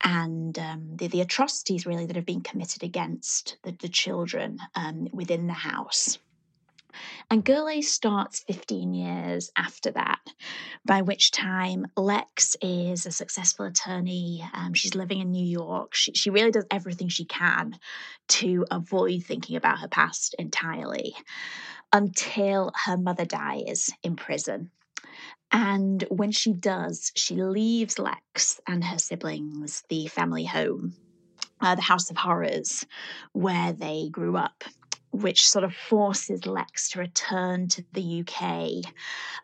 and 0.04 0.58
um, 0.60 0.96
the, 0.96 1.08
the, 1.08 1.22
atrocities 1.22 1.86
really 1.86 2.06
that 2.06 2.16
have 2.16 2.26
been 2.26 2.42
committed 2.42 2.84
against 2.84 3.58
the, 3.64 3.72
the 3.82 3.90
children 3.90 4.60
um, 4.76 5.08
within 5.12 5.48
the 5.48 5.54
house. 5.54 6.20
And 7.30 7.44
Girl 7.44 7.68
A 7.70 7.82
starts 7.82 8.42
15 8.48 8.94
years 8.94 9.52
after 9.58 9.92
that, 9.92 10.20
by 10.86 11.02
which 11.02 11.32
time 11.32 11.88
Lex 11.96 12.56
is 12.62 13.06
a 13.06 13.12
successful 13.12 13.66
attorney. 13.66 14.44
Um, 14.54 14.74
she's 14.74 14.96
living 14.96 15.20
in 15.20 15.32
New 15.32 15.46
York. 15.46 15.96
She, 15.96 16.14
she 16.14 16.30
really 16.30 16.52
does 16.52 16.66
everything 16.72 17.10
she 17.10 17.26
can 17.26 17.78
to 18.30 18.66
avoid 18.72 19.24
thinking 19.24 19.56
about 19.56 19.80
her 19.80 19.88
past 19.88 20.36
entirely 20.38 21.16
until 21.92 22.72
her 22.86 22.98
mother 22.98 23.26
dies 23.26 23.90
in 24.04 24.16
prison. 24.16 24.72
And 25.52 26.04
when 26.10 26.32
she 26.32 26.54
does, 26.54 27.12
she 27.16 27.36
leaves 27.36 28.00
Lex 28.00 28.60
and 28.68 28.84
her 28.84 28.98
siblings 28.98 29.84
the 29.90 30.08
family 30.08 30.46
home, 30.46 30.96
uh, 31.62 31.76
the 31.76 31.82
House 31.82 32.10
of 32.10 32.18
Horrors, 32.18 32.86
where 33.32 33.72
they 33.72 34.10
grew 34.12 34.36
up 34.36 34.64
which 35.16 35.48
sort 35.48 35.64
of 35.64 35.74
forces 35.74 36.46
Lex 36.46 36.90
to 36.90 37.00
return 37.00 37.68
to 37.70 37.84
the 37.94 38.22
UK 38.22 38.94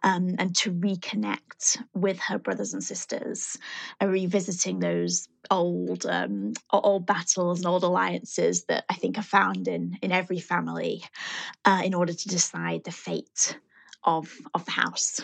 um, 0.04 0.36
and 0.38 0.56
to 0.58 0.72
reconnect 0.72 1.82
with 1.94 2.20
her 2.20 2.38
brothers 2.38 2.74
and 2.74 2.84
sisters, 2.84 3.58
uh, 4.02 4.08
revisiting 4.08 4.80
those 4.80 5.28
old 5.50 6.06
um, 6.06 6.54
old 6.72 7.06
battles 7.06 7.60
and 7.60 7.68
old 7.68 7.84
alliances 7.84 8.66
that 8.66 8.86
I 8.90 8.94
think 8.96 9.18
are 9.18 9.24
found 9.24 9.68
in 9.68 9.98
in 10.02 10.12
every 10.12 10.40
family, 10.40 11.04
uh, 11.66 11.82
in 11.84 11.94
order 11.94 12.14
to 12.14 12.28
decide 12.30 12.84
the 12.84 12.92
fate 12.92 13.58
of 14.04 14.32
of 14.54 14.66
the 14.66 14.72
house. 14.72 15.22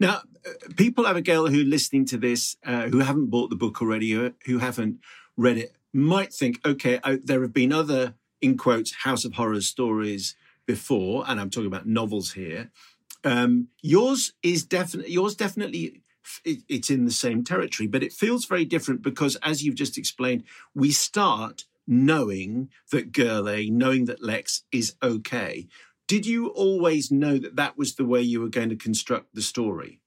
Now, 0.00 0.22
uh, 0.46 0.50
people, 0.76 1.06
Abigail, 1.06 1.46
who 1.46 1.60
are 1.60 1.64
listening 1.64 2.04
to 2.06 2.16
this, 2.16 2.56
uh, 2.66 2.88
who 2.88 2.98
haven't 2.98 3.30
bought 3.30 3.50
the 3.50 3.56
book 3.56 3.80
already, 3.80 4.10
who 4.10 4.58
haven't 4.58 4.98
read 5.36 5.58
it, 5.58 5.72
might 5.92 6.32
think, 6.32 6.60
okay, 6.66 6.98
I, 7.04 7.20
there 7.22 7.42
have 7.42 7.52
been 7.52 7.72
other 7.72 8.14
in 8.44 8.58
quotes, 8.58 8.92
House 8.92 9.24
of 9.24 9.34
Horrors 9.34 9.66
stories 9.66 10.36
before, 10.66 11.24
and 11.26 11.40
I'm 11.40 11.50
talking 11.50 11.66
about 11.66 11.86
novels 11.86 12.32
here. 12.32 12.70
Um, 13.24 13.68
yours 13.80 14.34
is 14.42 14.64
definitely 14.64 15.12
yours 15.12 15.34
definitely 15.34 16.02
it, 16.44 16.62
it's 16.68 16.90
in 16.90 17.06
the 17.06 17.10
same 17.10 17.42
territory, 17.42 17.86
but 17.86 18.02
it 18.02 18.12
feels 18.12 18.44
very 18.44 18.66
different 18.66 19.02
because, 19.02 19.36
as 19.36 19.62
you've 19.62 19.74
just 19.74 19.96
explained, 19.96 20.44
we 20.74 20.90
start 20.90 21.64
knowing 21.86 22.68
that 22.92 23.12
Girl 23.12 23.48
A, 23.48 23.70
knowing 23.70 24.04
that 24.06 24.22
Lex 24.22 24.64
is 24.70 24.94
okay. 25.02 25.66
Did 26.06 26.26
you 26.26 26.48
always 26.48 27.10
know 27.10 27.38
that 27.38 27.56
that 27.56 27.78
was 27.78 27.94
the 27.94 28.04
way 28.04 28.20
you 28.20 28.40
were 28.40 28.48
going 28.48 28.68
to 28.68 28.76
construct 28.76 29.34
the 29.34 29.42
story? 29.42 30.00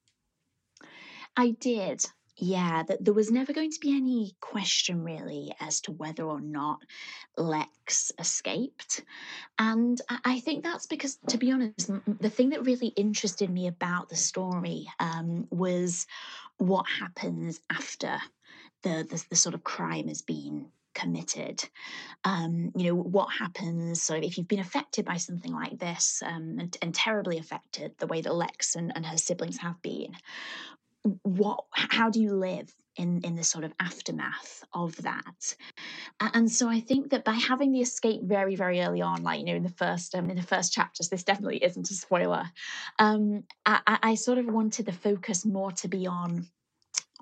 I 1.36 1.52
did. 1.60 2.06
Yeah, 2.40 2.84
that 2.84 3.04
there 3.04 3.16
was 3.16 3.32
never 3.32 3.52
going 3.52 3.72
to 3.72 3.80
be 3.80 3.98
any 3.98 4.36
question 4.42 5.04
really 5.04 5.56
as 5.60 5.82
to 5.82 5.92
whether 5.92 6.24
or 6.24 6.40
not 6.40 6.80
Lex 7.36 8.12
escaped. 8.20 9.04
And 9.58 10.00
I 10.24 10.40
think 10.42 10.64
that's 10.64 10.86
because, 10.86 11.18
to 11.30 11.40
be 11.40 11.52
honest, 11.52 11.90
the 12.06 12.30
thing 12.30 12.52
that 12.52 12.64
really 12.64 12.88
interested 12.90 13.50
me 13.50 13.66
about 13.66 14.10
the 14.10 14.16
story 14.16 14.86
um, 15.00 15.48
was 15.50 16.06
what 16.58 16.86
happens 16.88 17.60
after 17.72 18.20
the, 18.84 19.08
the, 19.10 19.24
the 19.32 19.36
sort 19.36 19.56
of 19.56 19.64
crime 19.64 20.08
has 20.08 20.22
been 20.22 20.68
committed. 20.94 21.68
Um, 22.24 22.72
you 22.76 22.86
know, 22.86 22.96
what 22.96 23.30
happens? 23.32 24.02
So, 24.02 24.16
if 24.16 24.38
you've 24.38 24.48
been 24.48 24.60
affected 24.60 25.06
by 25.06 25.18
something 25.18 25.54
like 25.54 25.80
this 25.80 26.22
um, 26.26 26.58
and, 26.60 26.78
and, 26.82 26.94
terribly 26.94 27.38
affected, 27.38 27.94
the 27.98 28.08
way 28.08 28.22
that 28.22 28.34
Lex 28.34 28.76
and, 28.76 28.92
and 28.96 29.06
her 29.06 29.18
siblings 29.18 29.58
have 29.58 29.80
been, 29.82 30.16
what 31.24 31.66
how 31.72 32.10
do 32.10 32.22
you 32.22 32.34
live 32.34 32.74
in 32.96 33.22
in 33.22 33.36
the 33.36 33.44
sort 33.44 33.64
of 33.64 33.74
aftermath 33.80 34.64
of 34.74 34.96
that? 34.98 35.56
And 36.20 36.52
so 36.52 36.68
i 36.70 36.80
think 36.80 37.12
that 37.12 37.24
by 37.24 37.34
having 37.34 37.72
the 37.72 37.82
escape 37.82 38.22
very 38.24 38.56
very 38.56 38.82
early 38.82 39.02
on 39.02 39.24
like 39.24 39.40
you 39.40 39.46
know 39.46 39.56
in 39.56 39.64
the 39.64 39.70
first 39.70 40.16
um, 40.16 40.30
in 40.30 40.38
the 40.38 40.44
first 40.44 40.74
chapters 40.74 41.10
this 41.10 41.24
definitely 41.24 41.64
isn't 41.64 41.90
a 41.90 41.94
spoiler 41.94 42.46
um 43.00 43.44
I, 43.66 44.00
I 44.04 44.16
sort 44.16 44.38
of 44.38 44.48
wanted 44.48 44.86
the 44.86 44.94
focus 44.94 45.46
more 45.46 45.72
to 45.74 45.88
be 45.88 46.08
on 46.08 46.48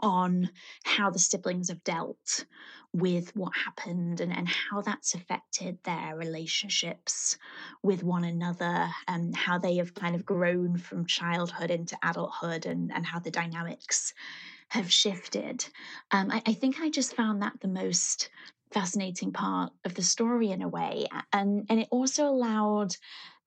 on 0.02 0.50
how 0.84 1.10
the 1.10 1.20
siblings 1.20 1.70
have 1.70 1.84
dealt 1.84 2.46
with 2.94 3.36
what 3.36 3.52
happened 3.56 4.22
and, 4.22 4.36
and 4.36 4.48
how 4.48 4.82
that's 4.82 5.16
affected 5.16 5.78
their 5.84 6.16
relationships 6.16 7.38
with 7.84 8.04
one 8.04 8.24
another 8.24 8.90
and 9.08 9.36
how 9.36 9.58
they 9.58 9.76
have 9.76 9.94
kind 9.94 10.16
of 10.16 10.26
grown 10.26 10.78
from 10.78 11.06
childhood 11.06 11.72
into 11.72 11.98
adulthood 12.04 12.66
and, 12.66 12.92
and 12.94 13.06
how 13.06 13.20
the 13.20 13.32
dynamics 13.32 14.14
have 14.70 14.92
shifted. 14.92 15.66
Um, 16.12 16.32
I, 16.32 16.42
I 16.46 16.54
think 16.54 16.80
I 16.80 16.90
just 16.90 17.16
found 17.16 17.42
that 17.42 17.60
the 17.60 17.68
most 17.68 18.30
fascinating 18.72 19.32
part 19.32 19.74
of 19.84 19.94
the 19.94 20.02
story 20.02 20.52
in 20.52 20.62
a 20.62 20.68
way. 20.68 21.06
And, 21.34 21.66
and 21.70 21.80
it 21.82 21.88
also 21.92 22.28
allowed 22.28 22.96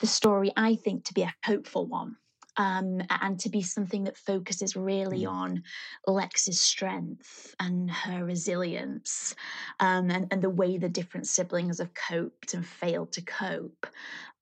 the 0.01 0.07
story, 0.07 0.53
I 0.57 0.77
think, 0.77 1.05
to 1.07 1.15
be 1.15 1.23
a 1.23 1.35
hopeful 1.45 1.87
one 1.87 2.17
um, 2.59 3.01
and 3.09 3.39
to 3.41 3.49
be 3.49 3.63
something 3.63 4.05
that 4.05 4.17
focuses 4.17 4.77
really 4.77 5.23
mm. 5.23 5.31
on 5.31 5.63
Lex's 6.07 6.61
strength 6.61 7.55
and 7.61 7.91
her 7.91 8.25
resilience 8.25 9.35
um, 9.81 10.11
and, 10.11 10.27
and 10.33 10.43
the 10.43 10.51
way 10.51 10.77
the 10.77 10.89
different 10.89 11.29
siblings 11.29 11.79
have 11.79 11.95
coped 11.95 12.55
and 12.55 12.67
failed 12.67 13.13
to 13.13 13.23
cope 13.23 13.87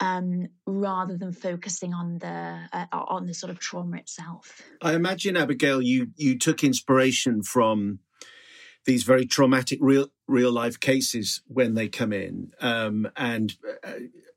um, 0.00 0.48
rather 0.64 1.16
than 1.16 1.32
focusing 1.32 1.92
on 1.92 2.18
the 2.18 2.60
uh, 2.72 2.86
on 2.92 3.26
the 3.26 3.34
sort 3.34 3.50
of 3.50 3.58
trauma 3.58 3.98
itself. 3.98 4.62
I 4.80 4.94
imagine 4.94 5.36
Abigail, 5.36 5.82
you 5.82 6.08
you 6.16 6.38
took 6.38 6.64
inspiration 6.64 7.42
from 7.42 8.00
these 8.86 9.02
very 9.02 9.26
traumatic 9.26 9.78
real 9.82 10.08
real 10.26 10.52
life 10.52 10.80
cases 10.80 11.42
when 11.46 11.74
they 11.74 11.88
come 11.88 12.12
in, 12.12 12.52
um, 12.60 13.08
and 13.16 13.54
uh, 13.84 13.92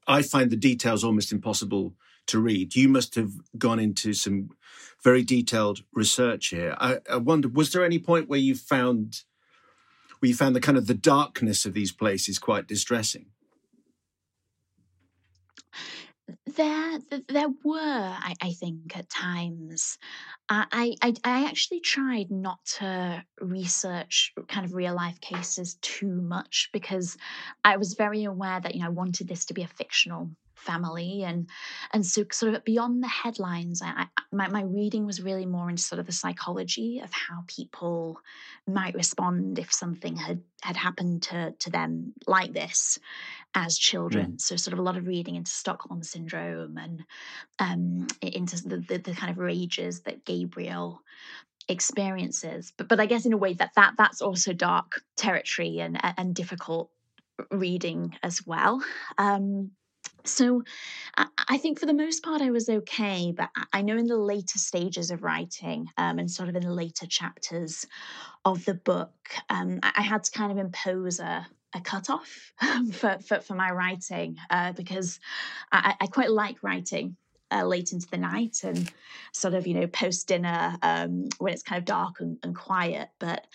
I 0.08 0.22
find 0.22 0.50
the 0.50 0.58
details 0.58 1.04
almost 1.04 1.32
impossible 1.32 1.94
to 2.30 2.40
read. 2.40 2.76
You 2.76 2.90
must 2.90 3.16
have 3.16 3.32
gone 3.58 3.80
into 3.80 4.14
some 4.14 4.50
very 5.04 5.24
detailed 5.24 5.82
research 5.94 6.48
here. 6.48 6.76
I, 6.80 7.00
I 7.10 7.18
wonder, 7.18 7.48
was 7.48 7.72
there 7.72 7.86
any 7.86 8.00
point 8.00 8.30
where 8.30 8.40
you 8.40 8.56
found 8.56 9.24
where 10.20 10.28
you 10.28 10.36
found 10.36 10.56
the 10.56 10.60
kind 10.60 10.78
of 10.78 10.88
the 10.88 10.94
darkness 10.94 11.66
of 11.66 11.74
these 11.74 11.94
places 11.94 12.40
quite 12.40 12.68
distressing? 12.68 13.28
There, 16.56 17.00
there 17.28 17.48
were, 17.64 17.80
I, 17.80 18.36
I 18.42 18.52
think, 18.52 18.96
at 18.98 19.10
times. 19.10 19.98
I, 20.50 20.96
I, 21.02 21.14
I 21.24 21.46
actually 21.46 21.80
tried 21.80 22.30
not 22.30 22.60
to 22.78 23.24
research 23.40 24.34
kind 24.48 24.66
of 24.66 24.74
real 24.74 24.94
life 24.94 25.22
cases 25.22 25.76
too 25.82 26.22
much 26.22 26.70
because 26.74 27.18
I 27.64 27.78
was 27.78 27.94
very 27.94 28.26
aware 28.26 28.60
that 28.60 28.76
you 28.76 28.82
know 28.82 28.88
I 28.88 28.90
wanted 28.90 29.28
this 29.28 29.46
to 29.46 29.54
be 29.54 29.64
a 29.64 29.68
fictional 29.68 30.30
family 30.60 31.24
and 31.24 31.48
and 31.94 32.06
so 32.06 32.24
sort 32.32 32.54
of 32.54 32.64
beyond 32.64 33.04
the 33.04 33.08
headlines 33.08 33.82
I, 33.82 34.08
I, 34.18 34.22
my, 34.32 34.48
my 34.48 34.64
reading 34.64 35.06
was 35.06 35.22
really 35.22 35.46
more 35.46 35.70
into 35.70 35.82
sort 35.82 36.00
of 36.00 36.06
the 36.06 36.12
psychology 36.12 37.00
of 37.00 37.12
how 37.12 37.44
people 37.48 38.20
might 38.68 38.94
respond 38.94 39.58
if 39.60 39.72
something 39.74 40.16
had 40.16 40.42
had 40.62 40.78
happened 40.78 41.24
to 41.24 41.54
to 41.60 41.70
them 41.70 42.14
like 42.28 42.54
this 42.54 43.00
as 43.56 43.78
children. 43.78 44.34
Mm. 44.34 44.42
so 44.42 44.56
sort 44.56 44.74
of 44.74 44.80
a 44.80 44.84
lot 44.84 44.98
of 44.98 45.08
reading 45.08 45.36
into 45.36 45.52
stockholm 45.52 46.04
syndrome 46.04 46.78
and 46.78 47.04
um 47.60 48.08
into 48.22 48.62
the, 48.68 48.78
the, 48.78 48.98
the 48.98 49.14
kind 49.14 49.32
of 49.32 49.38
rages 49.38 50.02
that 50.02 50.26
gabriel 50.26 51.02
experiences. 51.68 52.74
But 52.78 52.88
but 52.88 53.00
i 53.00 53.06
guess 53.06 53.26
in 53.26 53.34
a 53.34 53.38
way 53.38 53.54
that 53.54 53.72
that 53.76 53.94
that's 53.98 54.22
also 54.22 54.54
dark 54.54 55.02
territory 55.16 55.80
and 55.80 56.00
and 56.18 56.36
difficult 56.36 56.90
reading 57.52 58.18
as 58.22 58.46
well. 58.46 58.84
Um 59.18 59.72
so 60.26 60.64
I 61.50 61.58
think 61.58 61.80
for 61.80 61.86
the 61.86 61.94
most 61.94 62.24
part 62.24 62.42
I 62.42 62.52
was 62.52 62.70
okay, 62.70 63.34
but 63.36 63.50
I 63.74 63.82
know 63.82 63.98
in 63.98 64.08
the 64.08 64.18
later 64.18 64.60
stages 64.60 65.12
of 65.12 65.24
writing 65.24 65.88
um, 65.98 66.20
and 66.20 66.30
sort 66.30 66.50
of 66.50 66.56
in 66.56 66.64
the 66.64 66.74
later 66.74 67.08
chapters 67.08 67.86
of 68.46 68.64
the 68.66 68.76
book, 68.76 69.14
um, 69.50 69.80
I 69.82 70.02
had 70.02 70.24
to 70.24 70.32
kind 70.32 70.52
of 70.52 70.58
impose 70.58 71.20
a, 71.20 71.48
a 71.74 71.82
cutoff 71.82 72.54
for, 72.94 73.18
for, 73.26 73.42
for 73.42 73.56
my 73.56 73.72
writing 73.72 74.38
uh, 74.50 74.74
because 74.74 75.20
I, 75.72 75.96
I, 76.00 76.08
quite 76.08 76.32
like 76.32 76.64
writing 76.64 77.18
uh, 77.52 77.64
late 77.64 77.92
into 77.92 78.08
the 78.08 78.18
night 78.18 78.58
and 78.64 78.92
sort 79.34 79.54
of, 79.54 79.68
you 79.68 79.74
know, 79.74 79.88
post 79.88 80.28
dinner 80.28 80.78
um, 80.82 81.28
when 81.38 81.54
it's 81.54 81.64
kind 81.64 81.80
of 81.80 81.86
dark 81.86 82.20
and, 82.20 82.38
and, 82.44 82.56
quiet. 82.56 83.10
But 83.20 83.46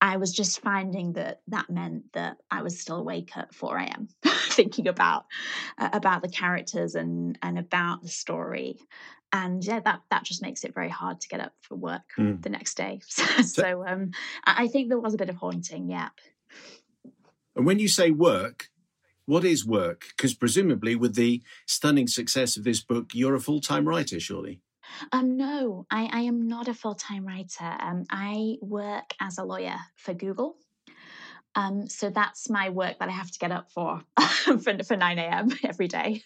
I 0.00 0.16
was 0.16 0.32
just 0.32 0.60
finding 0.60 1.14
that 1.14 1.40
that 1.48 1.70
meant 1.70 2.12
that 2.12 2.38
I 2.50 2.62
was 2.62 2.80
still 2.80 2.96
awake 2.96 3.36
at 3.36 3.54
4 3.54 3.78
a.m. 3.78 4.08
thinking 4.24 4.88
about 4.88 5.26
uh, 5.78 5.90
about 5.92 6.22
the 6.22 6.28
characters 6.28 6.94
and 6.94 7.38
and 7.42 7.58
about 7.58 8.02
the 8.02 8.08
story. 8.08 8.78
And 9.32 9.64
yeah, 9.64 9.80
that 9.80 10.00
that 10.10 10.24
just 10.24 10.42
makes 10.42 10.64
it 10.64 10.74
very 10.74 10.88
hard 10.88 11.20
to 11.20 11.28
get 11.28 11.40
up 11.40 11.52
for 11.60 11.74
work 11.74 12.02
mm. 12.18 12.40
the 12.42 12.50
next 12.50 12.76
day. 12.76 13.00
so 13.06 13.84
um, 13.86 14.12
I 14.44 14.68
think 14.68 14.88
there 14.88 15.00
was 15.00 15.14
a 15.14 15.18
bit 15.18 15.28
of 15.28 15.36
haunting, 15.36 15.90
yeah. 15.90 16.10
And 17.56 17.66
when 17.66 17.78
you 17.78 17.88
say 17.88 18.10
work, 18.10 18.68
what 19.26 19.44
is 19.44 19.66
work? 19.66 20.06
Because 20.16 20.34
presumably, 20.34 20.96
with 20.96 21.14
the 21.14 21.42
stunning 21.66 22.06
success 22.06 22.56
of 22.56 22.64
this 22.64 22.80
book, 22.80 23.10
you're 23.14 23.34
a 23.34 23.40
full 23.40 23.60
time 23.60 23.88
writer, 23.88 24.20
surely. 24.20 24.60
Um, 25.12 25.36
no, 25.36 25.86
I, 25.90 26.08
I 26.12 26.20
am 26.22 26.46
not 26.46 26.68
a 26.68 26.74
full 26.74 26.94
time 26.94 27.26
writer. 27.26 27.64
Um, 27.80 28.04
I 28.10 28.56
work 28.60 29.14
as 29.20 29.38
a 29.38 29.44
lawyer 29.44 29.76
for 29.96 30.14
Google. 30.14 30.56
Um, 31.56 31.88
so 31.88 32.10
that's 32.10 32.50
my 32.50 32.70
work 32.70 32.98
that 32.98 33.08
I 33.08 33.12
have 33.12 33.30
to 33.30 33.38
get 33.38 33.52
up 33.52 33.70
for 33.70 34.02
for, 34.62 34.82
for 34.84 34.96
9 34.96 35.18
a.m. 35.18 35.50
every 35.64 35.88
day. 35.88 36.22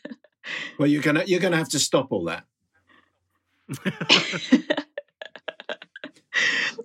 well, 0.78 0.88
you're 0.88 1.02
gonna 1.02 1.25
you're 1.26 1.40
gonna 1.40 1.57
have 1.57 1.69
to 1.71 1.78
stop 1.78 2.09
all 2.11 2.25
that. 2.25 2.45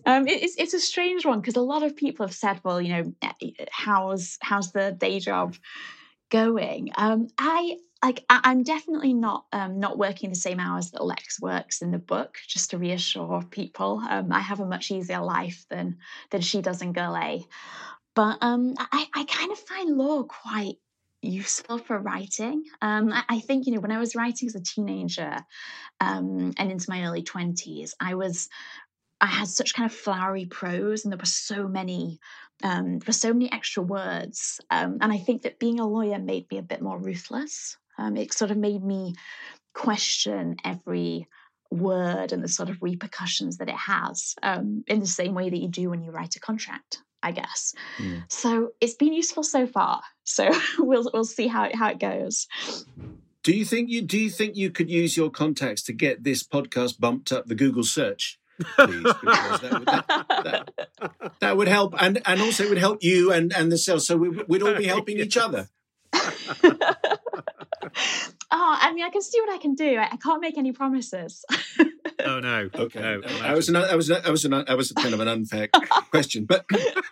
Um, 0.06 0.28
it, 0.28 0.44
it's 0.44 0.56
it's 0.58 0.74
a 0.74 0.80
strange 0.80 1.26
one 1.26 1.40
because 1.40 1.56
a 1.56 1.62
lot 1.62 1.84
of 1.84 1.96
people 1.96 2.26
have 2.26 2.36
said, 2.36 2.60
well, 2.64 2.82
you 2.82 2.90
know, 2.90 3.14
eh, 3.22 3.52
how's 3.72 4.38
how's 4.42 4.72
the 4.72 4.92
day 4.92 5.20
job 5.20 5.56
going? 6.34 6.90
Um, 6.98 7.28
I 7.38 7.78
like 8.04 8.26
I, 8.28 8.52
am 8.52 8.64
definitely 8.64 9.14
not 9.14 9.46
um, 9.54 9.80
not 9.80 9.98
working 9.98 10.30
the 10.30 10.36
same 10.36 10.60
hours 10.60 10.92
that 10.92 11.06
Lex 11.06 11.40
works 11.40 11.82
in 11.82 11.92
the 11.92 12.00
book. 12.00 12.38
Just 12.48 12.72
to 12.72 12.78
reassure 12.78 13.44
people, 13.50 14.02
um, 14.10 14.34
I 14.34 14.40
have 14.40 14.60
a 14.60 14.66
much 14.66 14.92
easier 14.92 15.22
life 15.22 15.66
than 15.70 15.98
than 16.32 16.42
she 16.42 16.62
does 16.62 16.82
in 16.82 16.92
Girl 16.92 17.16
A. 17.16 17.46
But 18.16 18.40
um, 18.42 18.74
I, 18.78 19.08
I 19.14 19.24
kind 19.26 19.52
of 19.52 19.60
find 19.60 19.98
law 19.98 20.24
quite 20.24 20.76
useful 21.24 21.78
for 21.78 21.98
writing. 21.98 22.64
Um, 22.82 23.12
I, 23.12 23.24
I, 23.30 23.40
think, 23.40 23.66
you 23.66 23.74
know, 23.74 23.80
when 23.80 23.92
I 23.92 23.98
was 23.98 24.16
writing 24.16 24.48
as 24.48 24.56
a 24.56 24.62
teenager 24.62 25.38
um, 26.00 26.54
and 26.58 26.72
into 26.72 26.90
my 26.90 27.06
early 27.06 27.24
20s, 27.24 27.94
I 28.00 28.16
was 28.16 28.50
I 29.24 29.28
had 29.28 29.48
such 29.48 29.74
kind 29.74 29.90
of 29.90 29.96
flowery 29.96 30.46
prose, 30.46 31.06
and 31.06 31.12
there 31.14 31.18
were 31.18 31.26
so 31.26 31.66
many, 31.66 32.20
um, 32.62 33.00
there 33.00 33.08
were 33.08 33.14
so 33.14 33.32
many 33.32 33.50
extra 33.54 33.82
words. 33.82 34.60
Um, 34.70 34.98
and 35.00 35.14
I 35.14 35.18
think 35.18 35.44
that 35.44 35.60
being 35.60 35.80
a 35.80 35.88
lawyer 35.88 36.20
made 36.20 36.52
me 36.52 36.58
a 36.58 36.62
bit 36.62 36.82
more 36.82 37.00
ruthless. 37.00 37.78
Um, 37.98 38.18
it 38.18 38.34
sort 38.34 38.52
of 38.52 38.58
made 38.58 38.84
me 38.84 39.16
question 39.74 40.58
every 40.66 41.30
word 41.72 42.34
and 42.34 42.44
the 42.44 42.50
sort 42.50 42.70
of 42.70 42.84
repercussions 42.84 43.60
that 43.60 43.70
it 43.70 43.78
has, 43.78 44.36
um, 44.44 44.84
in 44.88 45.00
the 45.00 45.08
same 45.08 45.34
way 45.34 45.50
that 45.50 45.58
you 45.58 45.70
do 45.70 45.90
when 45.90 46.04
you 46.04 46.12
write 46.12 46.36
a 46.36 46.42
contract. 46.42 47.02
I 47.26 47.32
guess. 47.32 47.74
Mm. 48.00 48.30
So 48.30 48.74
it's 48.82 48.96
been 48.96 49.14
useful 49.14 49.44
so 49.44 49.66
far. 49.66 50.02
So 50.26 50.52
we'll 50.80 51.10
we'll 51.14 51.24
see 51.24 51.48
how 51.48 51.64
it, 51.64 51.76
how 51.76 51.88
it 51.88 52.00
goes. 52.00 52.50
Do 53.44 53.56
you 53.56 53.64
think 53.64 53.90
you 53.90 54.02
do 54.02 54.20
you 54.20 54.30
think 54.30 54.58
you 54.58 54.70
could 54.70 54.90
use 54.90 55.16
your 55.16 55.30
contacts 55.30 55.84
to 55.84 55.94
get 55.94 56.26
this 56.26 56.44
podcast 56.44 57.00
bumped 57.00 57.32
up 57.32 57.46
the 57.46 57.56
Google 57.56 57.86
search? 57.86 58.38
Please, 58.64 59.04
because 59.04 59.62
that 59.62 59.74
would, 59.74 59.86
that, 59.88 60.70
that, 61.00 61.32
that 61.40 61.58
would 61.58 61.68
help, 61.68 61.96
and 62.02 62.22
and 62.26 62.42
also 62.42 62.64
it 62.64 62.70
would 62.70 62.78
help 62.78 63.04
you 63.04 63.32
and 63.32 63.54
and 63.54 63.72
the 63.72 63.78
sales. 63.78 64.08
So 64.08 64.18
we, 64.18 64.30
would 64.30 64.64
all 64.64 64.76
be 64.76 64.86
helping 64.86 65.20
each 65.20 65.38
other. 65.38 65.70
oh, 68.52 68.78
I 68.80 68.94
mean, 68.94 69.04
I 69.04 69.10
can 69.10 69.22
see 69.22 69.40
what 69.42 69.54
I 69.54 69.58
can 69.58 69.76
do. 69.76 69.98
I, 69.98 70.10
I 70.12 70.18
can't 70.18 70.42
make 70.42 70.58
any 70.58 70.72
promises. 70.72 71.46
oh 72.26 72.40
no. 72.40 72.70
Okay. 72.74 73.00
No, 73.00 73.22
I 73.42 73.54
was 73.54 73.70
an, 73.70 73.76
I 73.76 73.96
was 73.96 74.12
I 74.12 74.30
was 74.30 74.46
an, 74.46 74.54
I 74.54 74.76
was 74.76 74.92
kind 74.92 75.14
of 75.14 75.20
an 75.20 75.28
unfair 75.28 75.70
question, 76.10 76.46
but 76.46 76.66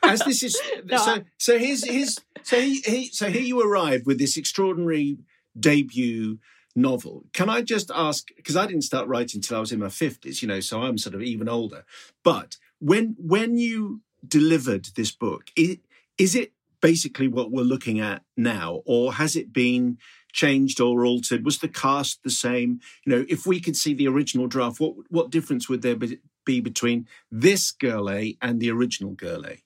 as 0.03 0.21
this 0.21 0.43
is 0.43 0.59
no, 0.85 0.97
so 0.97 1.23
so 1.37 1.59
here's 1.59 1.85
here's 1.85 2.19
so 2.43 2.59
he, 2.59 2.81
he 2.81 3.09
so 3.11 3.29
here 3.29 3.41
you 3.41 3.61
arrive 3.61 4.05
with 4.05 4.19
this 4.19 4.37
extraordinary 4.37 5.17
debut 5.59 6.39
novel. 6.75 7.25
Can 7.33 7.49
I 7.49 7.61
just 7.61 7.91
ask, 7.93 8.27
because 8.35 8.55
I 8.55 8.65
didn't 8.65 8.83
start 8.83 9.07
writing 9.07 9.39
until 9.39 9.57
I 9.57 9.59
was 9.59 9.71
in 9.71 9.79
my 9.79 9.87
50s, 9.87 10.41
you 10.41 10.47
know, 10.47 10.59
so 10.59 10.81
I'm 10.81 10.97
sort 10.97 11.15
of 11.15 11.21
even 11.21 11.49
older. 11.49 11.83
But 12.23 12.57
when 12.79 13.15
when 13.17 13.57
you 13.57 14.01
delivered 14.27 14.87
this 14.95 15.11
book, 15.11 15.51
is, 15.55 15.77
is 16.17 16.35
it 16.35 16.53
basically 16.81 17.27
what 17.27 17.51
we're 17.51 17.61
looking 17.61 17.99
at 17.99 18.23
now, 18.35 18.81
or 18.85 19.13
has 19.13 19.35
it 19.35 19.53
been 19.53 19.97
changed 20.33 20.79
or 20.79 21.05
altered? 21.05 21.45
Was 21.45 21.59
the 21.59 21.67
cast 21.67 22.23
the 22.23 22.29
same? 22.29 22.79
You 23.05 23.15
know, 23.15 23.25
if 23.29 23.45
we 23.45 23.59
could 23.59 23.77
see 23.77 23.93
the 23.93 24.07
original 24.07 24.47
draft, 24.47 24.79
what 24.79 24.95
what 25.09 25.29
difference 25.29 25.69
would 25.69 25.81
there 25.81 25.95
be, 25.95 26.19
be 26.45 26.59
between 26.59 27.07
this 27.31 27.71
Girl 27.71 28.09
A 28.09 28.37
and 28.41 28.59
the 28.59 28.71
original 28.71 29.11
Girl 29.11 29.45
A? 29.45 29.63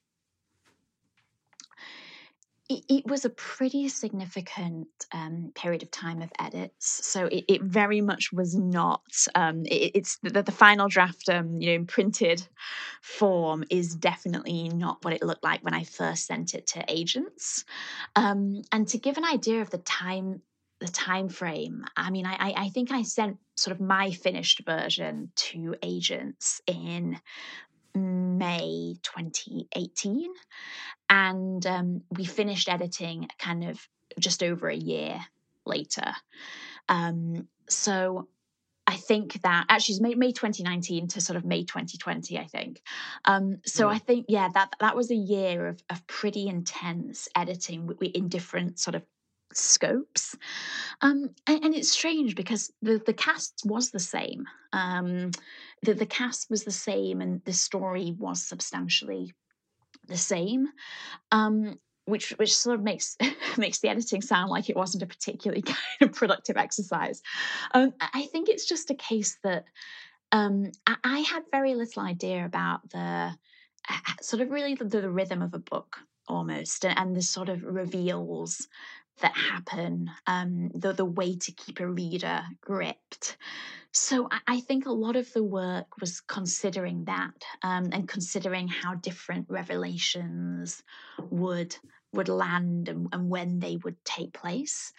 It, 2.68 2.84
it 2.88 3.06
was 3.06 3.24
a 3.24 3.30
pretty 3.30 3.88
significant 3.88 4.88
um, 5.12 5.52
period 5.54 5.82
of 5.82 5.90
time 5.90 6.22
of 6.22 6.30
edits. 6.38 7.06
So 7.06 7.26
it, 7.26 7.44
it 7.48 7.62
very 7.62 8.00
much 8.00 8.32
was 8.32 8.54
not. 8.54 9.02
Um, 9.34 9.64
it, 9.66 9.92
it's 9.94 10.18
the, 10.22 10.42
the, 10.42 10.52
final 10.52 10.88
draft, 10.88 11.28
um, 11.28 11.60
you 11.60 11.68
know, 11.68 11.74
in 11.74 11.86
printed 11.86 12.46
form 13.02 13.64
is 13.70 13.94
definitely 13.94 14.68
not 14.68 15.04
what 15.04 15.14
it 15.14 15.22
looked 15.22 15.44
like 15.44 15.62
when 15.62 15.74
I 15.74 15.84
first 15.84 16.26
sent 16.26 16.54
it 16.54 16.66
to 16.68 16.84
agents. 16.88 17.64
Um, 18.16 18.62
and 18.72 18.88
to 18.88 18.98
give 18.98 19.16
an 19.16 19.24
idea 19.24 19.60
of 19.60 19.70
the 19.70 19.78
time, 19.78 20.42
the 20.80 20.88
time 20.88 21.28
frame, 21.28 21.84
I 21.96 22.10
mean, 22.10 22.26
I, 22.26 22.52
I 22.56 22.68
think 22.70 22.90
I 22.90 23.02
sent 23.02 23.38
sort 23.56 23.74
of 23.74 23.80
my 23.80 24.10
finished 24.10 24.62
version 24.66 25.30
to 25.36 25.76
agents 25.82 26.60
in 26.66 27.18
May 27.96 28.96
2018. 29.02 30.28
And 31.08 31.66
um, 31.66 32.02
we 32.10 32.24
finished 32.24 32.68
editing 32.68 33.28
kind 33.38 33.64
of 33.64 33.80
just 34.18 34.42
over 34.42 34.68
a 34.68 34.76
year 34.76 35.20
later. 35.64 36.14
Um, 36.88 37.48
so 37.68 38.28
I 38.86 38.96
think 38.96 39.40
that 39.42 39.66
actually 39.68 39.94
it's 39.94 40.02
May, 40.02 40.14
May 40.14 40.32
2019 40.32 41.08
to 41.08 41.20
sort 41.20 41.36
of 41.36 41.44
May 41.44 41.64
2020, 41.64 42.38
I 42.38 42.44
think. 42.44 42.80
Um, 43.24 43.58
so 43.64 43.88
yeah. 43.88 43.94
I 43.94 43.98
think, 43.98 44.26
yeah, 44.28 44.48
that 44.54 44.70
that 44.80 44.96
was 44.96 45.10
a 45.10 45.16
year 45.16 45.66
of, 45.66 45.82
of 45.90 46.06
pretty 46.06 46.46
intense 46.46 47.28
editing 47.34 47.90
in 48.00 48.28
different 48.28 48.78
sort 48.78 48.94
of 48.94 49.02
scopes. 49.52 50.36
Um, 51.00 51.30
and, 51.46 51.64
and, 51.64 51.74
it's 51.74 51.90
strange 51.90 52.34
because 52.34 52.72
the, 52.82 53.02
the 53.04 53.12
cast 53.12 53.62
was 53.64 53.90
the 53.90 54.00
same. 54.00 54.46
Um, 54.72 55.30
the, 55.82 55.94
the 55.94 56.06
cast 56.06 56.50
was 56.50 56.64
the 56.64 56.70
same 56.70 57.20
and 57.20 57.42
the 57.44 57.52
story 57.52 58.14
was 58.18 58.42
substantially 58.42 59.32
the 60.08 60.16
same. 60.16 60.68
Um, 61.32 61.78
which 62.06 62.30
which 62.38 62.56
sort 62.56 62.76
of 62.78 62.84
makes 62.84 63.16
makes 63.58 63.80
the 63.80 63.88
editing 63.88 64.22
sound 64.22 64.48
like 64.48 64.70
it 64.70 64.76
wasn't 64.76 65.02
a 65.02 65.06
particularly 65.06 65.62
kind 65.62 65.78
of 66.00 66.12
productive 66.12 66.56
exercise. 66.56 67.20
Um, 67.72 67.92
I 68.00 68.26
think 68.32 68.48
it's 68.48 68.66
just 68.66 68.90
a 68.90 68.94
case 68.94 69.38
that 69.42 69.64
um, 70.32 70.70
I, 70.86 70.96
I, 71.04 71.18
had 71.20 71.44
very 71.52 71.74
little 71.74 72.02
idea 72.02 72.44
about 72.44 72.88
the 72.90 73.32
sort 74.20 74.42
of 74.42 74.50
really 74.50 74.74
the, 74.74 74.84
the 74.84 75.10
rhythm 75.10 75.42
of 75.42 75.54
a 75.54 75.58
book 75.58 75.98
almost 76.28 76.84
and 76.84 77.14
the 77.14 77.22
sort 77.22 77.48
of 77.48 77.62
reveals 77.62 78.66
that 79.20 79.36
happen, 79.36 80.10
um, 80.26 80.70
the, 80.74 80.92
the 80.92 81.04
way 81.04 81.36
to 81.36 81.52
keep 81.52 81.80
a 81.80 81.86
reader 81.86 82.42
gripped. 82.60 83.36
So 83.92 84.28
I, 84.30 84.40
I 84.46 84.60
think 84.60 84.86
a 84.86 84.92
lot 84.92 85.16
of 85.16 85.32
the 85.32 85.44
work 85.44 85.98
was 86.00 86.20
considering 86.20 87.04
that 87.06 87.44
um, 87.62 87.88
and 87.92 88.08
considering 88.08 88.68
how 88.68 88.94
different 88.94 89.46
revelations 89.48 90.82
would 91.30 91.76
would 92.12 92.28
land 92.28 92.88
and, 92.88 93.08
and 93.12 93.28
when 93.28 93.58
they 93.58 93.76
would 93.84 94.02
take 94.04 94.32
place. 94.32 94.92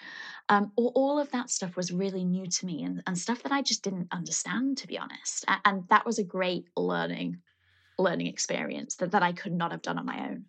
Um, 0.49 0.71
all, 0.75 0.91
all, 0.93 1.19
of 1.19 1.31
that 1.31 1.49
stuff 1.49 1.75
was 1.75 1.91
really 1.91 2.23
new 2.23 2.45
to 2.45 2.65
me 2.65 2.83
and, 2.83 3.01
and 3.07 3.17
stuff 3.17 3.41
that 3.43 3.51
I 3.51 3.61
just 3.61 3.83
didn't 3.83 4.09
understand, 4.11 4.77
to 4.79 4.87
be 4.87 4.99
honest. 4.99 5.45
And, 5.65 5.83
that 5.89 6.05
was 6.05 6.19
a 6.19 6.23
great 6.23 6.67
learning 6.75 7.39
learning 7.97 8.27
experience 8.27 8.95
that, 8.97 9.11
that 9.11 9.23
I 9.23 9.31
could 9.31 9.53
not 9.53 9.71
have 9.71 9.81
done 9.81 9.97
on 9.97 10.05
my 10.05 10.29
own. 10.29 10.45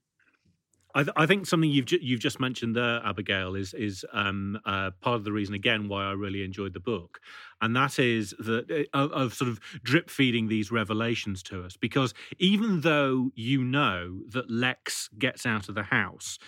I, 0.95 1.03
th- 1.03 1.15
I, 1.17 1.27
think 1.27 1.47
something 1.47 1.71
you've 1.71 1.85
ju- 1.85 1.99
you've 2.01 2.21
just 2.21 2.41
mentioned 2.41 2.75
there, 2.75 3.01
Abigail, 3.05 3.55
is 3.55 3.75
is 3.75 4.05
um, 4.13 4.59
uh, 4.65 4.91
part 5.01 5.17
of 5.17 5.25
the 5.25 5.33
reason 5.33 5.55
again 5.55 5.89
why 5.89 6.05
I 6.05 6.13
really 6.13 6.43
enjoyed 6.43 6.73
the 6.73 6.81
book, 6.81 7.21
and 7.61 7.77
that 7.77 7.99
is 7.99 8.35
that 8.39 8.87
uh, 8.95 9.09
of, 9.09 9.35
sort 9.35 9.51
of 9.51 9.61
drip 9.83 10.09
feeding 10.09 10.49
these 10.49 10.73
revelations 10.73 11.43
to 11.45 11.63
us. 11.63 11.77
Because 11.77 12.15
even 12.39 12.81
though 12.81 13.31
you 13.35 13.63
know 13.63 14.21
that 14.31 14.51
Lex 14.51 15.09
gets 15.19 15.45
out 15.45 15.69
of 15.69 15.75
the 15.75 15.83
house, 15.83 16.39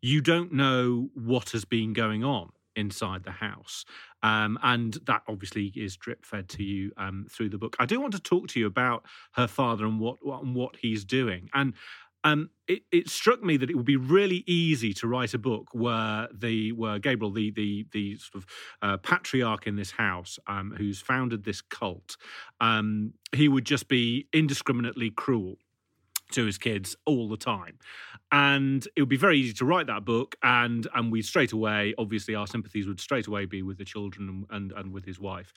you 0.00 0.20
don't 0.20 0.52
know 0.52 1.10
what 1.14 1.50
has 1.50 1.64
been 1.64 1.92
going 1.92 2.24
on 2.24 2.50
inside 2.76 3.24
the 3.24 3.30
house. 3.30 3.84
Um, 4.22 4.58
and 4.62 4.94
that 5.06 5.22
obviously 5.28 5.72
is 5.76 5.96
drip 5.96 6.24
fed 6.24 6.48
to 6.50 6.62
you 6.62 6.92
um, 6.96 7.26
through 7.30 7.50
the 7.50 7.58
book. 7.58 7.76
I 7.78 7.86
do 7.86 8.00
want 8.00 8.12
to 8.14 8.20
talk 8.20 8.48
to 8.48 8.60
you 8.60 8.66
about 8.66 9.04
her 9.32 9.46
father 9.46 9.84
and 9.84 9.98
what, 10.00 10.16
what 10.22 10.42
and 10.42 10.54
what 10.54 10.76
he's 10.76 11.04
doing. 11.04 11.48
And 11.54 11.74
um, 12.24 12.50
it, 12.68 12.82
it, 12.92 13.08
struck 13.08 13.42
me 13.42 13.56
that 13.56 13.70
it 13.70 13.74
would 13.74 13.86
be 13.86 13.96
really 13.96 14.44
easy 14.46 14.92
to 14.94 15.08
write 15.08 15.34
a 15.34 15.38
book 15.38 15.68
where 15.72 16.28
the 16.32 16.72
where 16.72 16.98
Gabriel, 16.98 17.32
the 17.32 17.50
the 17.50 17.86
the 17.92 18.16
sort 18.16 18.42
of 18.42 18.46
uh, 18.82 18.96
patriarch 18.98 19.66
in 19.66 19.76
this 19.76 19.92
house, 19.92 20.38
um, 20.46 20.74
who's 20.76 21.00
founded 21.00 21.44
this 21.44 21.60
cult, 21.62 22.16
um, 22.60 23.14
he 23.34 23.48
would 23.48 23.64
just 23.64 23.88
be 23.88 24.26
indiscriminately 24.32 25.10
cruel 25.10 25.56
to 26.32 26.46
his 26.46 26.58
kids 26.58 26.96
all 27.06 27.28
the 27.28 27.36
time. 27.36 27.78
And 28.32 28.86
it 28.94 29.00
would 29.02 29.08
be 29.08 29.16
very 29.16 29.38
easy 29.38 29.52
to 29.54 29.64
write 29.64 29.88
that 29.88 30.04
book 30.04 30.36
and 30.42 30.86
and 30.94 31.10
we 31.10 31.20
straight 31.20 31.50
away 31.52 31.94
obviously 31.98 32.34
our 32.34 32.46
sympathies 32.46 32.86
would 32.86 33.00
straight 33.00 33.26
away 33.26 33.44
be 33.44 33.62
with 33.62 33.78
the 33.78 33.84
children 33.84 34.46
and 34.50 34.72
and, 34.72 34.92
with 34.92 35.04
his 35.04 35.18
wife. 35.18 35.52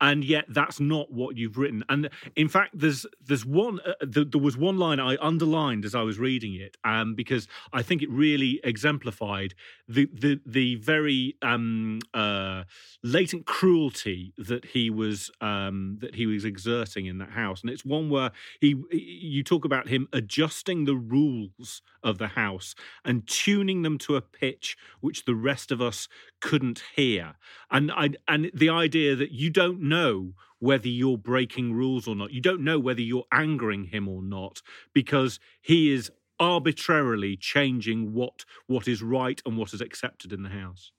And 0.00 0.22
yet 0.24 0.44
that's 0.48 0.78
not 0.78 1.10
what 1.10 1.36
you've 1.36 1.56
written. 1.56 1.84
And 1.88 2.10
in 2.36 2.48
fact 2.48 2.78
there's 2.78 3.06
there's 3.24 3.46
one 3.46 3.80
uh, 3.86 3.92
the, 4.00 4.24
there 4.24 4.40
was 4.40 4.56
one 4.56 4.78
line 4.78 5.00
i 5.00 5.16
underlined 5.20 5.84
as 5.84 5.94
i 5.94 6.02
was 6.02 6.18
reading 6.18 6.54
it 6.54 6.76
um, 6.84 7.14
because 7.14 7.48
i 7.72 7.82
think 7.82 8.02
it 8.02 8.10
really 8.10 8.60
exemplified 8.64 9.54
the 9.88 10.08
the 10.12 10.40
the 10.46 10.74
very 10.76 11.36
um, 11.42 12.00
uh, 12.14 12.64
latent 13.02 13.46
cruelty 13.46 14.32
that 14.36 14.64
he 14.66 14.90
was 14.90 15.30
um, 15.40 15.98
that 16.00 16.14
he 16.14 16.26
was 16.26 16.44
exerting 16.44 17.06
in 17.06 17.18
that 17.18 17.30
house. 17.30 17.62
And 17.62 17.70
it's 17.70 17.84
one 17.84 18.10
where 18.10 18.30
he 18.60 18.76
you 18.90 19.42
talk 19.42 19.64
about 19.64 19.88
him 19.88 20.08
adjusting 20.18 20.84
the 20.84 20.96
rules 20.96 21.80
of 22.02 22.18
the 22.18 22.28
house 22.28 22.74
and 23.04 23.26
tuning 23.26 23.82
them 23.82 23.96
to 23.98 24.16
a 24.16 24.20
pitch 24.20 24.76
which 25.00 25.24
the 25.24 25.34
rest 25.34 25.72
of 25.72 25.80
us 25.80 26.08
couldn't 26.40 26.82
hear. 26.94 27.36
And 27.70 27.90
I, 27.90 28.10
and 28.26 28.50
the 28.52 28.68
idea 28.68 29.16
that 29.16 29.32
you 29.32 29.48
don't 29.48 29.80
know 29.80 30.34
whether 30.58 30.88
you're 30.88 31.18
breaking 31.18 31.72
rules 31.72 32.08
or 32.08 32.16
not. 32.16 32.32
You 32.32 32.40
don't 32.40 32.64
know 32.64 32.78
whether 32.78 33.00
you're 33.00 33.26
angering 33.32 33.84
him 33.84 34.08
or 34.08 34.22
not 34.22 34.60
because 34.92 35.38
he 35.60 35.92
is 35.92 36.10
arbitrarily 36.40 37.36
changing 37.36 38.12
what 38.12 38.44
what 38.66 38.86
is 38.86 39.02
right 39.02 39.40
and 39.44 39.56
what 39.56 39.72
is 39.72 39.80
accepted 39.80 40.32
in 40.32 40.42
the 40.42 40.48
house. 40.48 40.92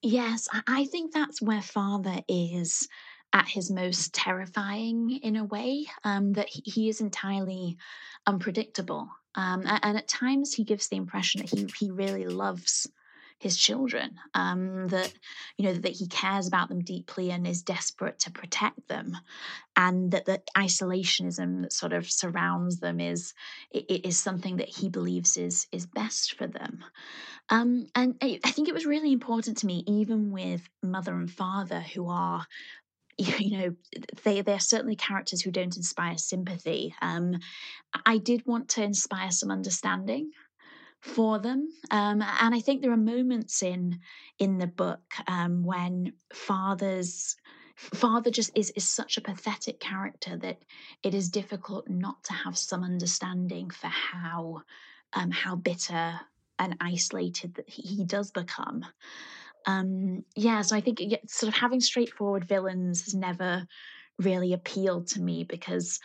Yes, 0.00 0.48
I 0.66 0.84
think 0.84 1.12
that's 1.12 1.42
where 1.42 1.60
father 1.60 2.20
is 2.28 2.88
at 3.32 3.48
his 3.48 3.70
most 3.70 4.14
terrifying 4.14 5.18
in 5.22 5.36
a 5.36 5.44
way, 5.44 5.86
um, 6.04 6.32
that 6.34 6.48
he, 6.48 6.62
he 6.64 6.88
is 6.88 7.00
entirely 7.00 7.76
unpredictable. 8.26 9.08
Um, 9.34 9.62
and, 9.66 9.96
at 9.96 10.08
times 10.08 10.54
he 10.54 10.64
gives 10.64 10.88
the 10.88 10.96
impression 10.96 11.42
that 11.42 11.50
he, 11.50 11.68
he 11.78 11.90
really 11.90 12.26
loves 12.26 12.88
his 13.38 13.56
children 13.56 14.18
um, 14.34 14.88
that 14.88 15.12
you 15.56 15.64
know 15.64 15.72
that 15.72 15.92
he 15.92 16.08
cares 16.08 16.48
about 16.48 16.68
them 16.68 16.82
deeply 16.82 17.30
and 17.30 17.46
is 17.46 17.62
desperate 17.62 18.18
to 18.18 18.32
protect 18.32 18.88
them 18.88 19.16
and 19.76 20.10
that 20.10 20.24
the 20.24 20.42
isolationism 20.56 21.62
that 21.62 21.72
sort 21.72 21.92
of 21.92 22.10
surrounds 22.10 22.80
them 22.80 23.00
is 23.00 23.34
is 23.70 24.18
something 24.18 24.56
that 24.56 24.68
he 24.68 24.88
believes 24.88 25.36
is 25.36 25.68
is 25.70 25.86
best 25.86 26.36
for 26.36 26.48
them 26.48 26.84
um, 27.50 27.86
and 27.94 28.16
I 28.20 28.50
think 28.50 28.68
it 28.68 28.74
was 28.74 28.86
really 28.86 29.12
important 29.12 29.58
to 29.58 29.66
me 29.66 29.84
even 29.86 30.32
with 30.32 30.68
mother 30.82 31.14
and 31.14 31.30
father 31.30 31.80
who 31.80 32.08
are 32.08 32.44
you 33.18 33.58
know 33.58 33.74
they 34.22 34.40
they're 34.40 34.60
certainly 34.60 34.96
characters 34.96 35.42
who 35.42 35.50
don't 35.50 35.76
inspire 35.76 36.16
sympathy 36.16 36.94
um, 37.02 37.36
i 38.06 38.16
did 38.16 38.46
want 38.46 38.68
to 38.68 38.82
inspire 38.82 39.30
some 39.30 39.50
understanding 39.50 40.30
for 41.00 41.38
them 41.38 41.68
um, 41.90 42.22
and 42.22 42.54
i 42.54 42.60
think 42.60 42.80
there 42.80 42.92
are 42.92 42.96
moments 42.96 43.62
in 43.62 43.98
in 44.38 44.58
the 44.58 44.66
book 44.66 45.02
um, 45.26 45.64
when 45.64 46.12
fathers 46.32 47.36
father 47.76 48.30
just 48.30 48.50
is 48.56 48.70
is 48.70 48.86
such 48.86 49.16
a 49.16 49.20
pathetic 49.20 49.80
character 49.80 50.36
that 50.36 50.62
it 51.02 51.14
is 51.14 51.28
difficult 51.28 51.88
not 51.88 52.22
to 52.24 52.32
have 52.32 52.56
some 52.56 52.84
understanding 52.84 53.70
for 53.70 53.88
how 53.88 54.62
um, 55.12 55.30
how 55.30 55.56
bitter 55.56 56.20
and 56.58 56.76
isolated 56.80 57.54
that 57.54 57.68
he 57.68 58.04
does 58.04 58.30
become 58.30 58.84
um, 59.68 60.24
yeah, 60.34 60.62
so 60.62 60.74
I 60.74 60.80
think 60.80 60.98
sort 61.28 61.52
of 61.52 61.54
having 61.54 61.80
straightforward 61.80 62.46
villains 62.46 63.04
has 63.04 63.14
never 63.14 63.66
really 64.18 64.54
appealed 64.54 65.08
to 65.08 65.20
me 65.20 65.44
because 65.44 66.00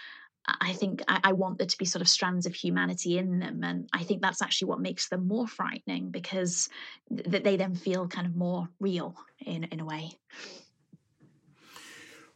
I 0.45 0.73
think 0.73 1.01
I, 1.07 1.21
I, 1.23 1.31
want 1.31 1.59
there 1.59 1.67
to 1.67 1.77
be 1.77 1.85
sort 1.85 2.01
of 2.01 2.09
strands 2.09 2.45
of 2.45 2.53
humanity 2.53 3.17
in 3.17 3.39
them, 3.39 3.63
and 3.63 3.87
I 3.93 4.03
think 4.03 4.21
that's 4.21 4.41
actually 4.41 4.67
what 4.67 4.81
makes 4.81 5.07
them 5.07 5.29
more 5.29 5.47
frightening 5.47 6.11
because 6.11 6.67
that 7.09 7.45
they 7.45 7.55
then 7.55 7.73
feel 7.73 8.09
kind 8.09 8.27
of 8.27 8.35
more 8.35 8.67
real 8.81 9.15
in 9.39 9.63
in 9.63 9.79
a 9.79 9.85
way. 9.85 10.11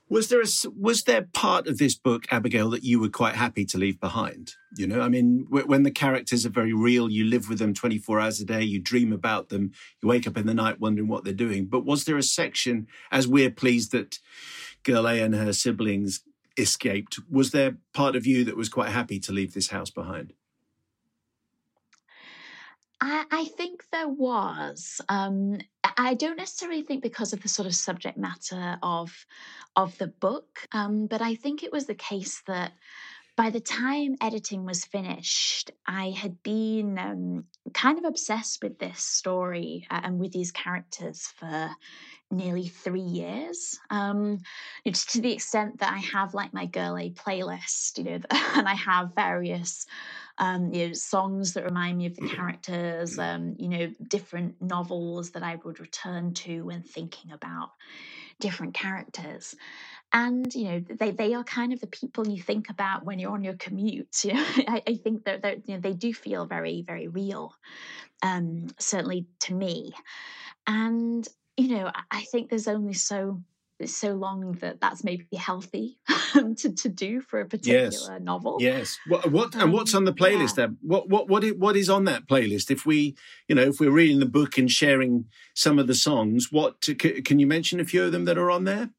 Was 0.10 0.30
there 0.30 0.42
a, 0.42 0.48
was 0.74 1.04
there 1.04 1.28
part 1.34 1.68
of 1.68 1.78
this 1.78 1.96
book, 1.96 2.26
Abigail, 2.32 2.70
that 2.70 2.84
you 2.84 3.00
were 3.00 3.10
quite 3.10 3.36
happy 3.36 3.66
to 3.66 3.78
leave 3.78 4.00
behind? 4.00 4.54
You 4.78 4.88
know, 4.88 5.02
I 5.02 5.10
mean, 5.10 5.48
when 5.50 5.84
the 5.84 5.92
characters 5.92 6.46
are 6.46 6.50
very 6.50 6.74
real, 6.74 7.10
you 7.10 7.26
live 7.26 7.50
with 7.50 7.60
them 7.60 7.74
24 7.74 8.20
hours 8.20 8.40
a 8.40 8.46
day, 8.46 8.64
you 8.64 8.80
dream 8.80 9.12
about 9.12 9.50
them, 9.50 9.74
you 10.02 10.08
wake 10.08 10.26
up 10.26 10.38
in 10.38 10.48
the 10.48 10.54
night 10.54 10.80
wondering 10.80 11.10
what 11.10 11.26
they're 11.26 11.34
doing. 11.34 11.66
But 11.66 11.86
was 11.86 12.06
there 12.06 12.18
a 12.18 12.24
section, 12.24 12.88
as 13.12 13.28
we're 13.28 13.52
pleased 13.52 13.92
that 13.92 14.20
girl 14.84 15.08
A 15.08 15.22
and 15.22 15.36
her 15.36 15.52
siblings 15.52 16.24
escaped, 16.58 17.20
was 17.30 17.52
there 17.52 17.78
part 17.94 18.16
of 18.16 18.26
you 18.26 18.46
that 18.46 18.56
was 18.56 18.70
quite 18.70 18.90
happy 18.90 19.20
to 19.20 19.34
leave 19.34 19.54
this 19.54 19.70
house 19.70 19.90
behind? 19.90 20.34
I, 23.00 23.26
I 23.32 23.46
think 23.46 23.84
there 23.92 24.08
was. 24.08 25.02
Um, 25.10 25.60
I 25.98 26.14
don't 26.16 26.38
necessarily 26.38 26.82
think 26.82 27.04
because 27.04 27.34
of 27.34 27.42
the 27.42 27.50
sort 27.50 27.68
of 27.68 27.76
subject 27.76 28.18
matter 28.18 28.78
of 28.82 29.26
of 29.76 29.98
the 29.98 30.08
book, 30.08 30.68
um, 30.72 31.08
but 31.08 31.22
I 31.22 31.36
think 31.36 31.64
it 31.64 31.72
was 31.72 31.86
the 31.86 31.96
case 31.96 32.42
that 32.48 32.74
by 33.36 33.52
the 33.52 33.60
time 33.60 34.16
editing 34.20 34.66
was 34.66 34.84
finished, 34.84 35.70
I 35.86 36.10
had 36.10 36.42
been 36.42 36.98
um, 36.98 37.46
kind 37.72 38.00
of 38.00 38.06
obsessed 38.06 38.64
with 38.64 38.80
this 38.80 39.00
story 39.00 39.86
and 39.92 40.20
with 40.20 40.32
these 40.32 40.52
characters 40.52 41.28
for 41.38 41.70
nearly 42.32 42.68
three 42.68 43.02
years. 43.02 43.80
Um, 43.90 44.40
to 44.86 45.22
the 45.22 45.34
extent 45.34 45.80
that 45.80 45.94
I 45.94 46.00
have 46.00 46.34
like 46.34 46.54
my 46.54 46.66
Girl 46.66 46.98
A 46.98 47.10
playlist, 47.12 47.98
you 47.98 48.04
know, 48.06 48.20
and 48.56 48.68
I 48.68 48.76
have 48.76 49.16
various 49.16 49.86
um, 50.38 50.74
you 50.74 50.88
know, 50.88 50.94
songs 50.94 51.54
that 51.54 51.66
remind 51.66 51.98
me 51.98 52.06
of 52.08 52.16
the 52.16 52.28
characters, 52.28 53.18
um, 53.18 53.56
you 53.58 53.70
know, 53.70 53.92
different 54.08 54.62
novels 54.62 55.32
that 55.32 55.44
I 55.44 55.56
would 55.64 55.80
return 55.80 56.34
to 56.36 56.66
when 56.66 56.84
thinking 56.84 57.32
about 57.32 57.72
different 58.40 58.74
characters. 58.74 59.56
And 60.14 60.54
you 60.56 60.66
know 60.66 60.80
they, 60.80 61.12
they 61.12 61.34
are 61.34 61.44
kind 61.44 61.74
of 61.74 61.82
the 61.82 61.88
people 61.88 62.28
you 62.28 62.42
think 62.42 62.70
about 62.70 63.04
when 63.04 63.20
you're 63.20 63.32
on 63.34 63.44
your 63.44 63.56
commute. 63.56 64.08
You 64.24 64.34
know, 64.34 64.46
I, 64.68 64.82
I 64.88 64.96
think 64.96 65.26
that 65.26 65.44
you 65.68 65.76
know, 65.76 65.82
they 65.82 65.94
do 65.94 66.14
feel 66.14 66.46
very 66.46 66.82
very 66.82 67.08
real, 67.10 67.54
um, 68.24 68.68
certainly 68.80 69.28
to 69.42 69.54
me. 69.54 69.94
And 70.66 71.28
you 71.58 71.70
know 71.70 71.92
I 72.12 72.22
think 72.24 72.50
there's 72.50 72.68
only 72.68 72.94
so 72.94 73.42
so 73.86 74.14
long 74.14 74.54
that 74.54 74.82
that's 74.82 75.04
maybe 75.04 75.28
healthy 75.38 76.00
to, 76.34 76.72
to 76.74 76.90
do 76.90 77.22
for 77.22 77.42
a 77.42 77.46
particular 77.46 77.84
yes. 77.84 78.10
novel. 78.22 78.58
Yes. 78.60 78.98
What, 79.08 79.32
what 79.32 79.56
um, 79.56 79.62
and 79.62 79.74
what's 79.74 79.94
on 79.94 80.06
the 80.06 80.14
playlist? 80.14 80.58
Yeah. 80.58 80.68
What 80.82 81.10
what 81.10 81.28
what 81.30 81.44
what 81.58 81.78
is 81.78 81.90
on 81.90 82.06
that 82.06 82.28
playlist? 82.28 82.72
If 82.72 82.86
we, 82.86 83.16
you 83.48 83.56
know, 83.56 83.64
if 83.64 83.80
we're 83.80 83.92
reading 83.92 84.20
the 84.20 84.26
book 84.26 84.58
and 84.58 84.72
sharing 84.72 85.26
some 85.54 85.78
of 85.78 85.88
the 85.88 85.96
songs, 85.96 86.48
what 86.52 86.88
can 86.98 87.40
you 87.40 87.46
mention 87.46 87.80
a 87.80 87.86
few 87.86 88.04
of 88.04 88.12
them 88.12 88.26
that 88.26 88.38
are 88.38 88.50
on 88.50 88.64
there? 88.64 88.90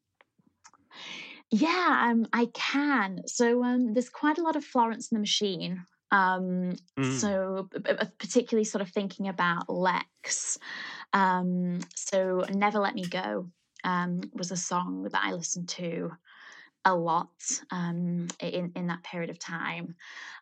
Yeah, 1.51 2.09
um, 2.09 2.27
I 2.31 2.47
can. 2.53 3.23
So 3.25 3.63
um, 3.63 3.93
there's 3.93 4.09
quite 4.09 4.37
a 4.37 4.43
lot 4.43 4.55
of 4.55 4.63
Florence 4.63 5.11
and 5.11 5.17
the 5.17 5.21
Machine. 5.21 5.83
Um, 6.11 6.75
mm. 6.97 7.19
So 7.19 7.69
particularly 8.17 8.65
sort 8.65 8.81
of 8.81 8.89
thinking 8.89 9.27
about 9.27 9.69
Lex. 9.69 10.57
Um, 11.13 11.79
so 11.95 12.43
Never 12.49 12.79
Let 12.79 12.95
Me 12.95 13.05
Go 13.05 13.49
um, 13.83 14.21
was 14.33 14.51
a 14.51 14.57
song 14.57 15.03
that 15.03 15.21
I 15.23 15.33
listened 15.33 15.69
to 15.69 16.11
a 16.85 16.95
lot 16.95 17.29
um, 17.71 18.27
in 18.39 18.71
in 18.75 18.87
that 18.87 19.03
period 19.03 19.29
of 19.29 19.39
time. 19.39 19.95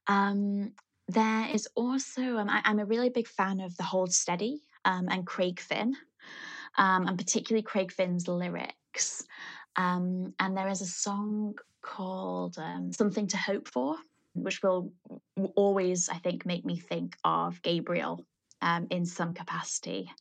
Um, 0.07 0.73
there 1.07 1.47
is 1.53 1.67
also 1.75 2.37
um, 2.37 2.49
I, 2.49 2.61
am 2.65 2.79
a 2.79 2.85
really 2.85 3.09
big 3.09 3.27
fan 3.27 3.59
of 3.59 3.75
the 3.77 3.83
Hold 3.83 4.13
Steady 4.13 4.61
um, 4.85 5.07
and 5.09 5.25
Craig 5.25 5.59
Finn, 5.59 5.95
um, 6.77 7.07
and 7.07 7.17
particularly 7.17 7.63
Craig 7.63 7.91
Finn's 7.91 8.27
lyrics. 8.27 9.23
and 9.77 10.33
there 10.57 10.69
is 10.69 10.81
a 10.81 10.85
song 10.85 11.55
called 11.81 12.57
"Something 12.91 13.27
to 13.27 13.37
Hope 13.37 13.67
For," 13.67 13.95
which 14.33 14.61
will 14.61 14.91
always, 15.55 16.09
I 16.09 16.17
think, 16.17 16.45
make 16.45 16.65
me 16.65 16.77
think 16.77 17.15
of 17.23 17.61
Gabriel 17.61 18.25
in 18.89 19.05
some 19.05 19.33
capacity. 19.33 20.11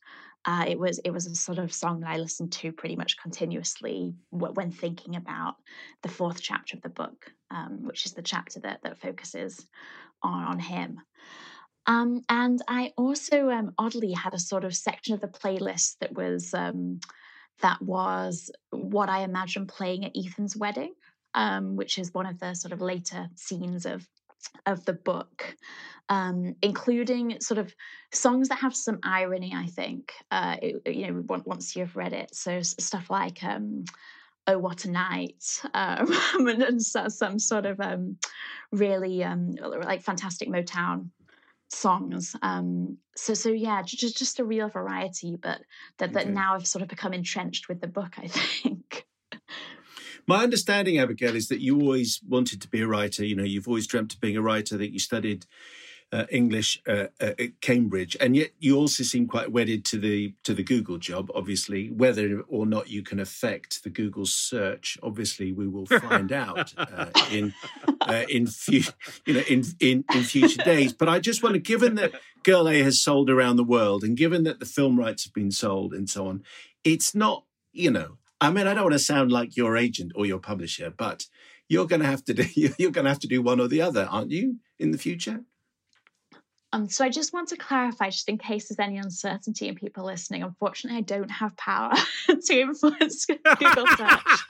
Uh, 0.47 0.63
it 0.65 0.79
was 0.79 0.97
it 0.99 1.11
was 1.11 1.27
a 1.27 1.35
sort 1.35 1.59
of 1.59 1.73
song 1.73 1.99
that 1.99 2.09
I 2.09 2.17
listened 2.17 2.53
to 2.53 2.71
pretty 2.71 2.95
much 2.95 3.17
continuously 3.21 4.15
when 4.31 4.71
thinking 4.71 5.17
about 5.17 5.55
the 6.03 6.09
fourth 6.09 6.41
chapter 6.41 6.77
of 6.77 6.81
the 6.81 6.89
book, 6.89 7.33
um, 7.51 7.83
which 7.83 8.05
is 8.05 8.13
the 8.13 8.21
chapter 8.21 8.61
that 8.61 8.79
that 8.83 8.97
focuses 8.97 9.67
on 10.23 10.43
on 10.45 10.59
him. 10.59 11.01
Um, 11.85 12.21
and 12.29 12.61
I 12.67 12.93
also 12.97 13.49
um, 13.49 13.73
oddly 13.77 14.13
had 14.13 14.33
a 14.33 14.39
sort 14.39 14.63
of 14.63 14.75
section 14.75 15.13
of 15.13 15.21
the 15.21 15.27
playlist 15.27 15.97
that 15.99 16.13
was 16.13 16.53
um, 16.53 17.01
that 17.61 17.81
was 17.81 18.49
what 18.69 19.09
I 19.09 19.23
imagine 19.23 19.67
playing 19.67 20.05
at 20.05 20.15
Ethan's 20.15 20.55
wedding, 20.55 20.93
um, 21.33 21.75
which 21.75 21.97
is 21.97 22.13
one 22.13 22.25
of 22.25 22.39
the 22.39 22.53
sort 22.53 22.71
of 22.71 22.79
later 22.79 23.27
scenes 23.35 23.85
of 23.85 24.07
of 24.65 24.85
the 24.85 24.93
book, 24.93 25.55
um, 26.09 26.55
including 26.61 27.39
sort 27.41 27.57
of 27.57 27.73
songs 28.11 28.49
that 28.49 28.59
have 28.59 28.75
some 28.75 28.99
irony. 29.03 29.53
I 29.55 29.67
think 29.67 30.13
uh, 30.31 30.57
it, 30.61 30.95
you 30.95 31.11
know 31.11 31.23
once 31.45 31.75
you've 31.75 31.95
read 31.95 32.13
it, 32.13 32.33
so 32.35 32.61
stuff 32.61 33.09
like. 33.09 33.43
Um, 33.43 33.85
oh 34.47 34.57
what 34.57 34.85
a 34.85 34.91
night 34.91 35.43
um, 35.73 36.07
and, 36.35 36.63
and 36.63 36.81
so, 36.81 37.07
some 37.09 37.37
sort 37.37 37.65
of 37.65 37.79
um, 37.79 38.17
really 38.71 39.23
um, 39.23 39.51
like 39.81 40.01
fantastic 40.01 40.49
motown 40.49 41.09
songs 41.69 42.35
um, 42.41 42.97
so 43.15 43.33
so 43.33 43.49
yeah 43.49 43.81
just 43.81 44.17
just 44.17 44.39
a 44.39 44.45
real 44.45 44.69
variety 44.69 45.35
but 45.35 45.59
that 45.97 46.13
that 46.13 46.23
okay. 46.23 46.31
now 46.31 46.55
i've 46.55 46.67
sort 46.67 46.81
of 46.81 46.87
become 46.87 47.13
entrenched 47.13 47.67
with 47.67 47.81
the 47.81 47.87
book 47.87 48.13
i 48.17 48.27
think 48.27 49.05
my 50.27 50.43
understanding, 50.43 50.99
Abigail, 50.99 51.35
is 51.35 51.47
that 51.47 51.61
you 51.61 51.79
always 51.79 52.21
wanted 52.27 52.61
to 52.61 52.67
be 52.67 52.81
a 52.81 52.87
writer. 52.87 53.25
You 53.25 53.35
know, 53.35 53.43
you've 53.43 53.67
always 53.67 53.87
dreamt 53.87 54.13
of 54.13 54.19
being 54.19 54.37
a 54.37 54.41
writer. 54.41 54.77
That 54.77 54.91
you 54.91 54.99
studied 54.99 55.45
uh, 56.11 56.25
English 56.29 56.81
uh, 56.87 57.07
uh, 57.19 57.31
at 57.37 57.59
Cambridge, 57.61 58.15
and 58.19 58.35
yet 58.35 58.51
you 58.59 58.77
also 58.77 59.03
seem 59.03 59.27
quite 59.27 59.51
wedded 59.51 59.83
to 59.85 59.97
the 59.97 60.33
to 60.43 60.53
the 60.53 60.63
Google 60.63 60.97
job. 60.97 61.29
Obviously, 61.35 61.89
whether 61.89 62.41
or 62.47 62.65
not 62.65 62.89
you 62.89 63.03
can 63.03 63.19
affect 63.19 63.83
the 63.83 63.89
Google 63.89 64.25
search, 64.25 64.97
obviously, 65.03 65.51
we 65.51 65.67
will 65.67 65.85
find 65.85 66.31
out 66.31 66.73
uh, 66.77 67.09
in 67.31 67.53
uh, 68.01 68.23
in 68.29 68.47
few, 68.47 68.83
you 69.25 69.33
know 69.33 69.43
in, 69.49 69.63
in 69.79 70.05
in 70.13 70.23
future 70.23 70.63
days. 70.63 70.93
But 70.93 71.09
I 71.09 71.19
just 71.19 71.43
want 71.43 71.55
to, 71.55 71.59
given 71.59 71.95
that 71.95 72.13
Girl 72.43 72.69
A 72.69 72.81
has 72.83 73.01
sold 73.01 73.29
around 73.29 73.57
the 73.57 73.63
world, 73.63 74.03
and 74.03 74.15
given 74.15 74.43
that 74.43 74.59
the 74.59 74.65
film 74.65 74.97
rights 74.97 75.25
have 75.25 75.33
been 75.33 75.51
sold 75.51 75.93
and 75.93 76.09
so 76.09 76.27
on, 76.27 76.43
it's 76.83 77.13
not 77.13 77.43
you 77.73 77.91
know 77.91 78.17
I 78.39 78.51
mean, 78.51 78.67
I 78.67 78.73
don't 78.73 78.83
want 78.83 78.93
to 78.93 78.99
sound 78.99 79.31
like 79.31 79.57
your 79.57 79.77
agent 79.77 80.11
or 80.15 80.25
your 80.25 80.39
publisher, 80.39 80.93
but 80.95 81.25
you're 81.67 81.87
going 81.87 82.01
to 82.01 82.07
have 82.07 82.23
to 82.25 82.33
do 82.33 82.45
you're 82.77 82.91
going 82.91 83.05
to 83.05 83.11
have 83.11 83.19
to 83.19 83.27
do 83.27 83.41
one 83.41 83.59
or 83.59 83.67
the 83.67 83.81
other, 83.81 84.07
aren't 84.09 84.31
you, 84.31 84.57
in 84.79 84.91
the 84.91 84.97
future? 84.97 85.41
Um, 86.73 86.89
so 86.89 87.05
I 87.05 87.09
just 87.09 87.33
want 87.33 87.47
to 87.49 87.55
clarify, 87.55 88.09
just 88.09 88.27
in 88.27 88.37
case 88.37 88.67
there's 88.67 88.79
any 88.79 88.97
uncertainty 88.97 89.69
in 89.69 89.75
people 89.75 90.05
listening. 90.05 90.43
Unfortunately, 90.43 90.97
I 90.97 91.01
don't 91.01 91.29
have 91.29 91.55
power 91.55 91.93
to 92.27 92.59
influence 92.59 93.25
Google 93.25 93.87
search. 93.87 94.39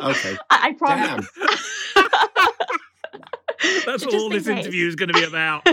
okay, 0.00 0.38
I, 0.48 0.68
I 0.68 0.74
promise. 0.78 1.28
That's 3.84 4.06
all 4.06 4.30
this 4.30 4.46
case. 4.46 4.58
interview 4.58 4.86
is 4.86 4.94
going 4.94 5.08
to 5.08 5.14
be 5.14 5.24
about. 5.24 5.66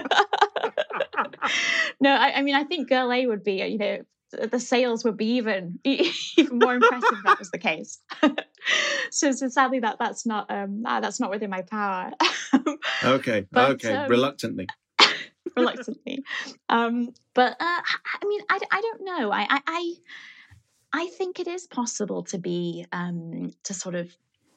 no, 2.01 2.09
I, 2.09 2.39
I, 2.39 2.41
mean, 2.41 2.55
I 2.55 2.63
think 2.63 2.89
Girl 2.89 3.11
A 3.11 3.27
would 3.27 3.43
be, 3.43 3.63
you 3.63 3.77
know, 3.77 3.99
the 4.31 4.59
sales 4.59 5.03
would 5.03 5.17
be 5.17 5.35
even 5.37 5.79
even 5.83 6.59
more 6.59 6.75
impressive 6.75 7.09
if 7.11 7.23
that 7.23 7.39
was 7.39 7.51
the 7.51 7.57
case. 7.57 7.99
so, 9.11 9.31
so 9.31 9.47
sadly, 9.47 9.79
that 9.79 9.97
that's 9.99 10.25
not 10.25 10.49
um, 10.49 10.83
uh, 10.85 10.99
that's 10.99 11.19
not 11.19 11.29
within 11.29 11.49
my 11.49 11.61
power. 11.61 12.11
okay, 13.03 13.45
but, 13.51 13.71
okay, 13.71 13.93
um, 13.93 14.09
reluctantly. 14.09 14.67
reluctantly, 15.55 16.23
um, 16.69 17.13
but 17.33 17.53
uh, 17.53 17.55
I 17.61 18.25
mean, 18.25 18.41
I, 18.49 18.59
I 18.71 18.81
don't 18.81 19.03
know. 19.03 19.31
I, 19.31 19.47
I 19.49 19.93
I 20.93 21.07
think 21.17 21.39
it 21.39 21.47
is 21.47 21.67
possible 21.67 22.23
to 22.25 22.37
be 22.37 22.85
um, 22.91 23.53
to 23.63 23.73
sort 23.73 23.95
of 23.95 24.11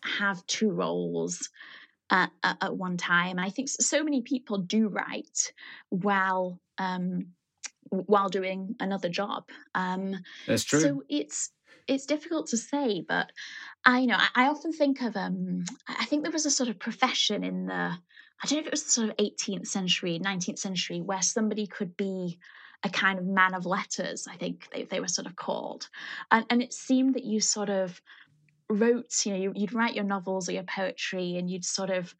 have 0.04 0.44
two 0.46 0.70
roles. 0.70 1.50
At, 2.12 2.32
at, 2.42 2.76
one 2.76 2.96
time. 2.96 3.38
I 3.38 3.50
think 3.50 3.68
so 3.68 4.02
many 4.02 4.22
people 4.22 4.58
do 4.58 4.88
write 4.88 5.52
while 5.90 6.58
um, 6.76 7.26
while 7.90 8.28
doing 8.28 8.76
another 8.80 9.08
job. 9.08 9.44
Um, 9.74 10.16
That's 10.46 10.64
true. 10.64 10.80
So 10.80 11.02
it's 11.08 11.50
it's 11.86 12.06
difficult 12.06 12.46
to 12.48 12.56
say, 12.56 13.04
but 13.06 13.32
I 13.84 14.00
you 14.00 14.06
know 14.06 14.16
I, 14.16 14.28
I 14.34 14.48
often 14.48 14.72
think 14.72 15.02
of 15.02 15.16
um, 15.16 15.64
I 15.88 16.04
think 16.04 16.22
there 16.22 16.32
was 16.32 16.46
a 16.46 16.50
sort 16.50 16.68
of 16.68 16.78
profession 16.78 17.44
in 17.44 17.66
the 17.66 17.74
I 18.42 18.46
don't 18.46 18.56
know 18.56 18.60
if 18.60 18.66
it 18.66 18.72
was 18.72 18.84
the 18.84 18.90
sort 18.90 19.10
of 19.10 19.16
18th 19.18 19.66
century, 19.66 20.18
19th 20.18 20.58
century, 20.58 21.00
where 21.02 21.20
somebody 21.20 21.66
could 21.66 21.94
be 21.96 22.38
a 22.82 22.88
kind 22.88 23.18
of 23.18 23.26
man 23.26 23.52
of 23.52 23.66
letters. 23.66 24.26
I 24.26 24.36
think 24.36 24.68
they, 24.72 24.84
they 24.84 25.00
were 25.00 25.08
sort 25.08 25.26
of 25.26 25.36
called, 25.36 25.88
and 26.30 26.46
and 26.50 26.62
it 26.62 26.72
seemed 26.72 27.14
that 27.14 27.24
you 27.24 27.40
sort 27.40 27.70
of 27.70 28.00
wrote 28.70 29.12
you 29.26 29.32
know 29.32 29.52
you'd 29.56 29.72
write 29.72 29.94
your 29.94 30.04
novels 30.04 30.48
or 30.48 30.52
your 30.52 30.62
poetry 30.62 31.36
and 31.36 31.50
you'd 31.50 31.64
sort 31.64 31.90
of 31.90 32.14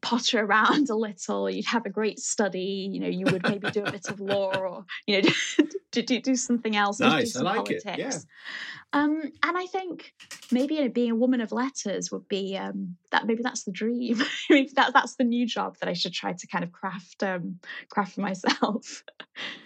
potter 0.00 0.44
around 0.44 0.90
a 0.90 0.94
little 0.94 1.48
you'd 1.48 1.64
have 1.64 1.86
a 1.86 1.90
great 1.90 2.18
study 2.18 2.88
you 2.92 3.00
know 3.00 3.08
you 3.08 3.24
would 3.26 3.42
maybe 3.42 3.70
do 3.70 3.82
a 3.82 3.90
bit 3.90 4.08
of 4.08 4.20
law 4.20 4.54
or 4.56 4.84
you 5.06 5.22
know 5.22 5.28
do, 5.92 6.02
do, 6.02 6.20
do 6.20 6.36
something 6.36 6.76
else 6.76 7.00
nice. 7.00 7.24
do 7.24 7.30
some 7.30 7.46
I 7.46 7.50
like 7.50 7.56
politics 7.56 7.84
it. 7.84 7.98
Yeah. 7.98 8.18
um 8.92 9.22
and 9.42 9.58
i 9.58 9.66
think 9.66 10.12
maybe 10.50 10.86
being 10.88 11.10
a 11.12 11.16
woman 11.16 11.40
of 11.40 11.52
letters 11.52 12.10
would 12.12 12.28
be 12.28 12.56
um 12.56 12.96
that 13.10 13.26
maybe 13.26 13.42
that's 13.42 13.64
the 13.64 13.72
dream 13.72 14.22
maybe 14.50 14.70
that 14.74 14.92
that's 14.92 15.16
the 15.16 15.24
new 15.24 15.46
job 15.46 15.76
that 15.80 15.88
i 15.88 15.92
should 15.92 16.12
try 16.12 16.32
to 16.32 16.46
kind 16.46 16.64
of 16.64 16.72
craft 16.72 17.22
um 17.22 17.58
craft 17.90 18.14
for 18.14 18.20
myself 18.20 19.02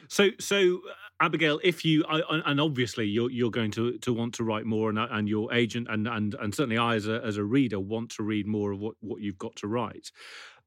so 0.08 0.30
so 0.38 0.80
Abigail, 1.22 1.60
if 1.62 1.84
you 1.84 2.04
and 2.08 2.60
obviously 2.60 3.06
you're 3.06 3.30
you're 3.30 3.50
going 3.50 3.70
to 3.70 3.96
to 3.98 4.12
want 4.12 4.34
to 4.34 4.44
write 4.44 4.66
more, 4.66 4.90
and 4.90 4.98
and 4.98 5.28
your 5.28 5.54
agent 5.54 5.86
and 5.88 6.08
and 6.08 6.34
and 6.34 6.52
certainly 6.52 6.76
I 6.76 6.96
as 6.96 7.06
a 7.06 7.22
as 7.24 7.36
a 7.36 7.44
reader 7.44 7.78
want 7.78 8.10
to 8.16 8.24
read 8.24 8.48
more 8.48 8.72
of 8.72 8.80
what 8.80 8.96
what 9.00 9.20
you've 9.20 9.38
got 9.38 9.54
to 9.56 9.68
write. 9.68 10.10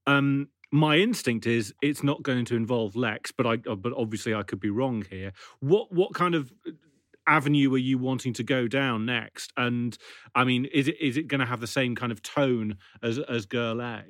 Um, 0.07 0.47
my 0.71 0.95
instinct 0.97 1.45
is 1.45 1.73
it's 1.81 2.03
not 2.03 2.23
going 2.23 2.45
to 2.45 2.55
involve 2.55 2.95
Lex, 2.95 3.33
but 3.33 3.45
I 3.45 3.57
but 3.57 3.91
obviously 3.97 4.33
I 4.33 4.43
could 4.43 4.61
be 4.61 4.69
wrong 4.69 5.03
here. 5.09 5.33
What 5.59 5.91
what 5.91 6.13
kind 6.13 6.35
of 6.35 6.53
avenue 7.27 7.73
are 7.73 7.77
you 7.77 7.97
wanting 7.97 8.31
to 8.33 8.43
go 8.43 8.69
down 8.69 9.05
next? 9.05 9.51
And 9.57 9.97
I 10.35 10.45
mean, 10.45 10.65
is 10.65 10.87
it 10.87 10.95
is 11.01 11.17
it 11.17 11.27
going 11.27 11.41
to 11.41 11.45
have 11.45 11.59
the 11.59 11.67
same 11.67 11.95
kind 11.95 12.13
of 12.13 12.21
tone 12.21 12.77
as 13.03 13.19
as 13.19 13.45
Girl 13.45 13.81
A? 13.81 14.03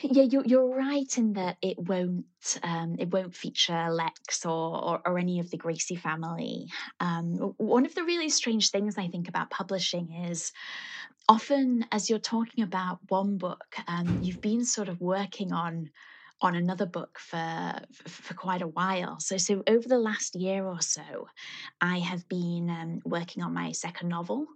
Yeah, 0.00 0.22
you're, 0.22 0.44
you're 0.44 0.76
right 0.76 1.18
in 1.18 1.32
that 1.32 1.56
it 1.60 1.76
won't 1.76 2.24
um, 2.62 2.96
it 3.00 3.12
won't 3.12 3.34
feature 3.34 3.90
Lex 3.90 4.46
or, 4.46 4.50
or, 4.84 5.00
or 5.04 5.18
any 5.18 5.40
of 5.40 5.50
the 5.50 5.56
Gracie 5.56 5.96
family. 5.96 6.68
Um, 7.00 7.34
one 7.56 7.84
of 7.84 7.94
the 7.96 8.04
really 8.04 8.28
strange 8.28 8.70
things 8.70 8.96
I 8.96 9.08
think 9.08 9.28
about 9.28 9.50
publishing 9.50 10.12
is 10.12 10.52
often 11.28 11.84
as 11.90 12.08
you're 12.08 12.20
talking 12.20 12.62
about 12.62 13.00
one 13.08 13.38
book, 13.38 13.76
um, 13.88 14.18
you've 14.20 14.40
been 14.40 14.64
sort 14.64 14.88
of 14.88 15.00
working 15.00 15.52
on 15.52 15.90
on 16.40 16.54
another 16.54 16.86
book 16.86 17.18
for 17.18 17.80
for 18.06 18.34
quite 18.34 18.62
a 18.62 18.68
while. 18.68 19.18
So 19.20 19.36
so 19.36 19.62
over 19.66 19.88
the 19.88 19.98
last 19.98 20.36
year 20.36 20.64
or 20.64 20.80
so, 20.80 21.28
I 21.80 21.98
have 21.98 22.28
been 22.28 22.70
um, 22.70 23.00
working 23.04 23.42
on 23.42 23.54
my 23.54 23.72
second 23.72 24.08
novel. 24.08 24.46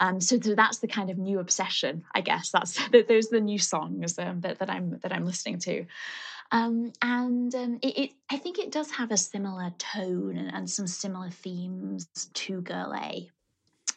Um, 0.00 0.20
so, 0.20 0.36
that's 0.36 0.78
the 0.78 0.88
kind 0.88 1.10
of 1.10 1.18
new 1.18 1.38
obsession, 1.38 2.04
I 2.14 2.20
guess. 2.20 2.50
That's 2.50 2.78
those 3.08 3.28
are 3.28 3.36
the 3.36 3.40
new 3.40 3.58
songs 3.58 4.18
um, 4.18 4.40
that 4.40 4.58
that 4.58 4.70
I'm 4.70 4.98
that 5.02 5.12
I'm 5.12 5.24
listening 5.24 5.58
to. 5.60 5.86
Um, 6.52 6.92
and 7.02 7.54
um, 7.54 7.78
it, 7.82 7.98
it, 7.98 8.10
I 8.30 8.36
think 8.36 8.58
it 8.58 8.70
does 8.70 8.90
have 8.92 9.10
a 9.10 9.16
similar 9.16 9.72
tone 9.78 10.36
and, 10.36 10.54
and 10.54 10.70
some 10.70 10.86
similar 10.86 11.30
themes 11.30 12.06
to 12.34 12.60
Girl 12.60 12.94
A. 12.94 13.30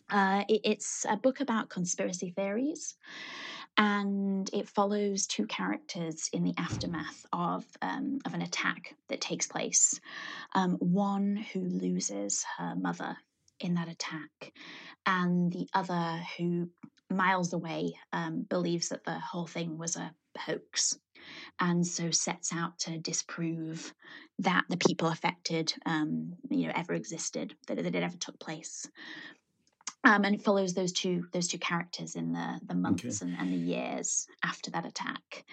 Uh, 0.09 0.43
it, 0.49 0.61
it's 0.63 1.05
a 1.07 1.15
book 1.15 1.39
about 1.39 1.69
conspiracy 1.69 2.31
theories 2.35 2.95
and 3.79 4.49
it 4.51 4.67
follows 4.67 5.25
two 5.25 5.47
characters 5.47 6.29
in 6.33 6.43
the 6.43 6.53
aftermath 6.57 7.25
of 7.31 7.65
um, 7.81 8.19
of 8.25 8.33
an 8.33 8.41
attack 8.41 8.93
that 9.07 9.21
takes 9.21 9.47
place. 9.47 9.99
Um, 10.53 10.73
one 10.79 11.37
who 11.53 11.61
loses 11.61 12.45
her 12.57 12.75
mother 12.75 13.15
in 13.61 13.75
that 13.75 13.87
attack, 13.87 14.51
and 15.05 15.51
the 15.51 15.67
other 15.73 16.21
who 16.37 16.69
miles 17.09 17.53
away 17.53 17.93
um, 18.11 18.45
believes 18.49 18.89
that 18.89 19.05
the 19.05 19.17
whole 19.17 19.47
thing 19.47 19.77
was 19.77 19.95
a 19.95 20.13
hoax 20.37 20.99
and 21.59 21.85
so 21.85 22.11
sets 22.11 22.53
out 22.53 22.77
to 22.79 22.97
disprove 22.97 23.93
that 24.39 24.63
the 24.69 24.77
people 24.77 25.07
affected 25.09 25.73
um, 25.85 26.33
you 26.49 26.67
know 26.67 26.73
ever 26.75 26.93
existed 26.93 27.55
that, 27.67 27.77
that 27.77 27.95
it 27.95 28.03
ever 28.03 28.17
took 28.17 28.39
place 28.39 28.87
um, 30.03 30.23
and 30.23 30.35
it 30.35 30.41
follows 30.41 30.73
those 30.73 30.91
two 30.91 31.25
those 31.33 31.47
two 31.47 31.57
characters 31.57 32.15
in 32.15 32.31
the 32.33 32.59
the 32.65 32.75
months 32.75 33.21
okay. 33.21 33.31
and, 33.31 33.39
and, 33.39 33.53
the 33.53 33.57
years 33.57 34.27
after 34.43 34.71
that 34.71 34.85
attack. 34.85 35.45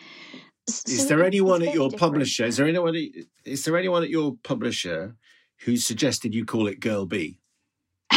So 0.68 0.92
is 0.92 1.09
there 1.09 1.24
anyone 1.24 1.62
at 1.62 1.74
your 1.74 1.90
different. 1.90 2.00
publisher? 2.00 2.44
Is 2.44 2.56
there 2.56 2.66
anyone? 2.66 2.94
Is 3.44 3.64
there 3.64 3.76
anyone 3.76 4.02
at 4.02 4.11
your 4.11 4.37
publisher 4.42 5.16
who 5.64 5.76
suggested 5.76 6.35
you 6.35 6.44
call 6.44 6.66
it 6.66 6.80
Girl 6.80 7.06
B? 7.06 7.40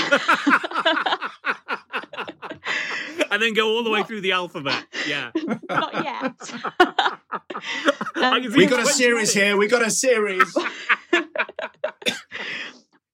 and 3.32 3.42
then 3.42 3.54
go 3.54 3.70
all 3.70 3.84
the 3.84 3.90
way 3.90 4.04
through 4.04 4.22
the 4.22 4.32
alphabet. 4.32 4.86
Yeah. 5.08 5.32
Not 5.70 5.94
yet. 6.04 6.54
um, 8.16 8.54
we 8.56 8.66
got 8.66 8.82
a 8.82 8.86
series 8.86 9.34
here. 9.34 9.58
We 9.58 9.68
got 9.68 9.86
a 9.86 9.92
series. 9.92 10.56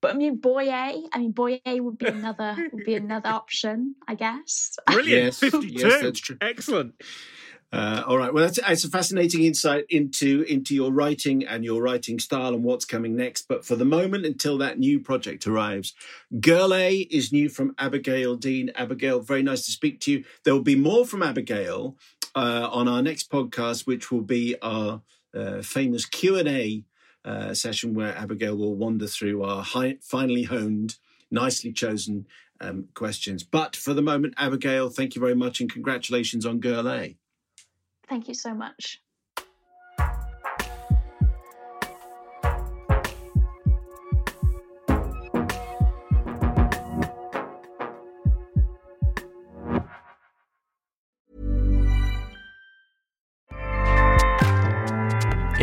But 0.06 0.15
I 0.15 0.18
mean, 0.18 0.36
boy 0.36 0.70
A. 0.70 1.04
I 1.12 1.18
mean, 1.18 1.32
boy 1.32 1.62
A 1.65 1.80
would 1.80 1.98
be 1.98 2.06
another 2.20 2.56
would 2.72 2.86
be 2.86 2.96
another 2.96 3.30
option, 3.30 3.96
I 4.08 4.15
guess. 4.15 4.78
Brilliant, 4.86 5.24
yes, 5.26 5.39
fifty-two. 5.39 5.88
Yes, 5.88 6.02
that's 6.02 6.20
true. 6.20 6.38
Excellent. 6.41 6.94
Uh, 7.74 8.04
all 8.08 8.18
right. 8.18 8.34
Well, 8.34 8.46
that's 8.46 8.60
it's 8.68 8.86
a 8.86 8.89
fascinating 8.89 9.44
insight 9.44 9.86
into 9.89 10.44
into 10.44 10.76
your 10.76 10.91
writing 10.91 11.46
and 11.46 11.65
your 11.65 11.82
writing 11.82 12.20
style 12.20 12.54
and 12.54 12.63
what's 12.63 12.86
coming 12.86 13.15
next. 13.15 13.48
But 13.48 13.65
for 13.65 13.76
the 13.76 13.84
moment, 13.84 14.26
until 14.26 14.58
that 14.60 14.78
new 14.78 15.00
project 15.00 15.48
arrives, 15.48 15.94
Girl 16.39 16.74
A 16.74 17.00
is 17.00 17.34
new 17.34 17.50
from 17.50 17.74
Abigail 17.78 18.36
Dean. 18.36 18.72
Abigail, 18.76 19.20
very 19.20 19.44
nice 19.44 19.65
to 19.65 19.72
speak 19.72 20.00
to 20.02 20.12
you. 20.12 20.24
There 20.44 20.54
will 20.54 20.62
be 20.62 20.76
more 20.76 21.06
from 21.06 21.24
Abigail 21.24 21.98
uh, 22.36 22.70
on 22.72 22.88
our 22.88 23.02
next 23.02 23.32
podcast, 23.32 23.88
which 23.88 24.12
will 24.12 24.22
be 24.22 24.56
our 24.62 25.02
uh, 25.34 25.62
famous 25.62 26.06
Q 26.06 26.38
and 26.38 26.48
A 26.48 26.84
uh, 27.25 27.53
session, 27.53 27.93
where 27.93 28.15
Abigail 28.17 28.55
will 28.55 28.75
wander 28.75 29.07
through 29.07 29.43
our 29.43 29.63
high, 29.63 29.97
finely 30.01 30.43
honed, 30.43 30.97
nicely 31.31 31.73
chosen 31.73 32.25
um, 32.61 32.88
questions. 32.93 33.43
But 33.43 33.75
for 33.75 33.93
the 33.93 34.01
moment, 34.01 34.35
Abigail, 34.38 34.89
thank 34.89 35.15
you 35.15 35.19
very 35.19 35.35
much, 35.35 35.59
and 35.59 35.71
congratulations 35.71 36.45
on 36.45 36.59
Girl 36.59 36.88
A. 36.89 37.17
Thank 38.07 38.27
you 38.27 38.33
so 38.33 38.53
much. 38.53 39.01